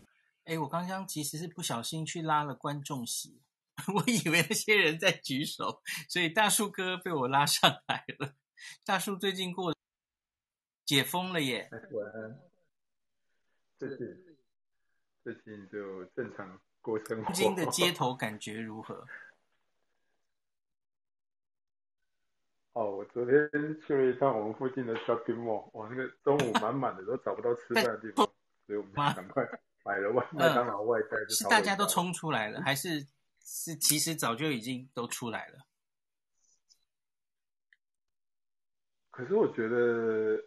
[0.45, 3.41] 哎，我刚刚其实是不小心去拉了观众席，
[3.93, 8.35] 我以为那些人在举手，所以大树哥被我拉上来了。
[8.85, 9.75] 大树最近过
[10.85, 11.69] 解封了耶。
[11.71, 12.39] 晚安。
[13.77, 13.97] 最近
[15.23, 17.25] 最近就正常过生活。
[17.25, 19.05] 东京的街头感觉如何？
[22.73, 23.49] 哦，我昨天
[23.85, 28.25] 去了一趟我们附近的 shopping mall，哇，那个中午满满的，都找不到吃饭的地方，
[28.65, 29.45] 所以我们赶快
[29.83, 31.17] 买了外麦当劳外带。
[31.27, 33.01] 是大家都冲出来了，还是
[33.43, 35.65] 是其实早就已经都出来了？
[39.09, 40.41] 可是我觉得，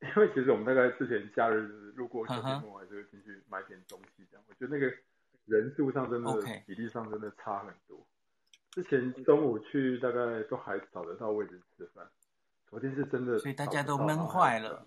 [0.00, 1.62] 因为其实我们大概之前假日
[1.96, 4.44] 路过 shopping mall，还是会进去买点东西这样。
[4.48, 4.94] 我觉得那个
[5.46, 6.30] 人数上真的
[6.66, 8.06] 比例上真的差很多。
[8.72, 12.08] 之前中午去大概都还找得到位置吃饭，
[12.68, 14.86] 昨天是真的，所以大家都闷坏了。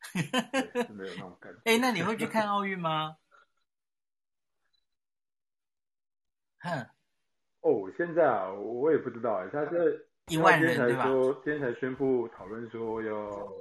[0.94, 1.60] 没有那种感觉。
[1.64, 3.16] 哎，那你会去看奥运吗？
[6.60, 6.86] 哼。
[7.60, 11.04] 哦，现在啊，我也不知道哎，他是一万人对吧？
[11.44, 13.52] 今天才宣布讨论说要，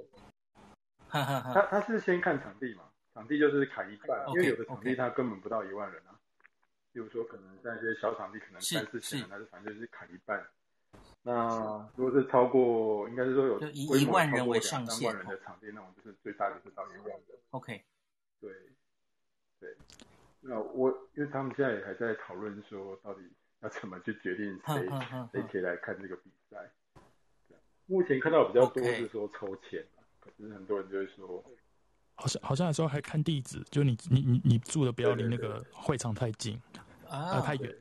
[1.09, 2.83] 他他是先看场地嘛，
[3.15, 6.16] 场地就是砍一半，因为有的场地他根本不到一万人啊。
[6.97, 10.43] 比如说，可能在一些小场地，可能三四千人，但是反正就是砍一半。
[11.21, 17.35] 那如果是超过，应该是说有一万人为上限，两万人的场地，那种就是最大的是到一万的。
[17.51, 17.83] OK，
[18.41, 18.51] 对
[19.59, 19.77] 对。
[20.39, 23.21] 那我因为他们现在也还在讨论说，到底
[23.59, 24.89] 要怎么去决定谁
[25.31, 26.57] 谁可以来看这个比赛。
[27.85, 29.85] 目前看到比较多是说抽签，
[30.19, 31.43] 可是很多人就会说，
[32.15, 36.59] 好像好像有时候还看地址，就你你你你住的不要离那个会场太近
[37.09, 37.75] 啊，太远。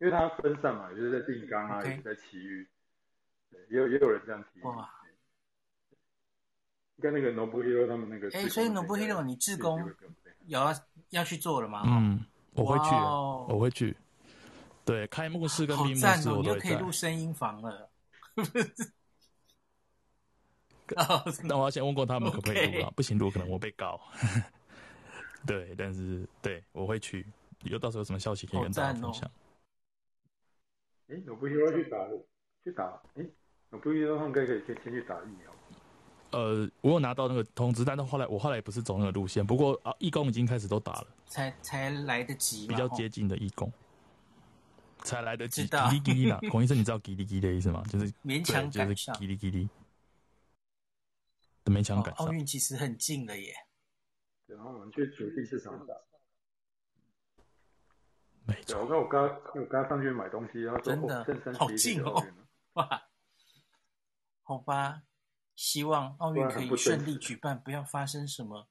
[0.00, 2.68] 因为它分散嘛，就是在定冈啊，也在奇遇，
[3.50, 4.60] 对，也有也有人这样提。
[4.60, 4.88] 哇！
[7.00, 9.80] 跟那个 Nobuhiro 他们那个，哎，所以 Nobuhiro 你志工
[10.46, 10.74] 有要
[11.10, 11.82] 要去做了吗？
[11.86, 12.24] 嗯，
[12.54, 12.94] 我会去，
[13.52, 13.96] 我会去。
[14.84, 17.90] 对，开幕式跟闭幕式我都可以录声音房了。
[21.44, 22.90] 那我要先问过他们可不可以录啊？
[22.96, 24.00] 不行录可能我被告。
[25.46, 27.26] 对，但是对我会去，
[27.64, 29.30] 有到时候有什么消息可以跟大家分享。
[31.08, 31.96] 哎，我不需要去打，
[32.62, 33.02] 去打。
[33.14, 33.26] 哎，
[33.70, 35.50] 我不需要他们可以先先去打疫苗。
[36.30, 39.44] 呃，我有拿到那个通知，但是后来我后来也不是走那个路线。
[39.46, 43.72] 不过啊，义工已经开始都打了，才才来得及，比较接近的义工
[44.98, 45.66] 才来得及。
[45.66, 47.82] 叽哩叽哩啦，孔医生，你知道叽哩叽哩的意思吗？
[47.88, 49.68] 就是 勉强赶上，叽哩叽哩，
[51.64, 52.26] 勉强赶上。
[52.26, 53.54] 奥运其实很近了耶。
[54.46, 55.94] 然后我们去主题市场打。
[58.48, 59.22] 没错，我看我刚
[59.54, 61.22] 我刚上去买东西，然后真的
[61.58, 62.26] 好近哦，
[62.72, 63.02] 哇，
[64.42, 65.02] 好吧，
[65.54, 68.66] 希望奥运可以顺利举办，不要发生什么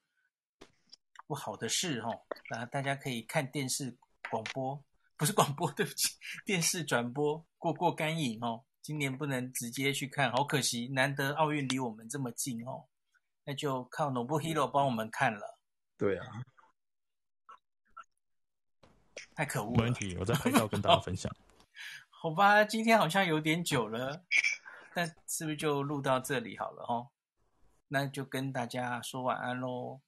[1.27, 2.23] 不好的事哦。
[2.49, 3.95] 然后大家可以看电视
[4.31, 4.83] 广播，
[5.15, 8.63] 不是广播，对不起， 电视转播过过干瘾哦。
[8.81, 12.87] 今年不能直接去看，好可惜，难得奥运离我们这么近哦，
[13.43, 15.59] 那就靠 Nobuhiro 帮我们看了。
[15.97, 16.25] 对啊。
[19.35, 19.77] 太可恶了！
[19.77, 21.31] 没问题，我再拍照跟大家分享。
[22.09, 24.23] 好吧，今天好像有点久了，
[24.95, 27.09] 那是不是就录到这里好了哦？
[27.87, 30.01] 那就跟大家说晚安喽。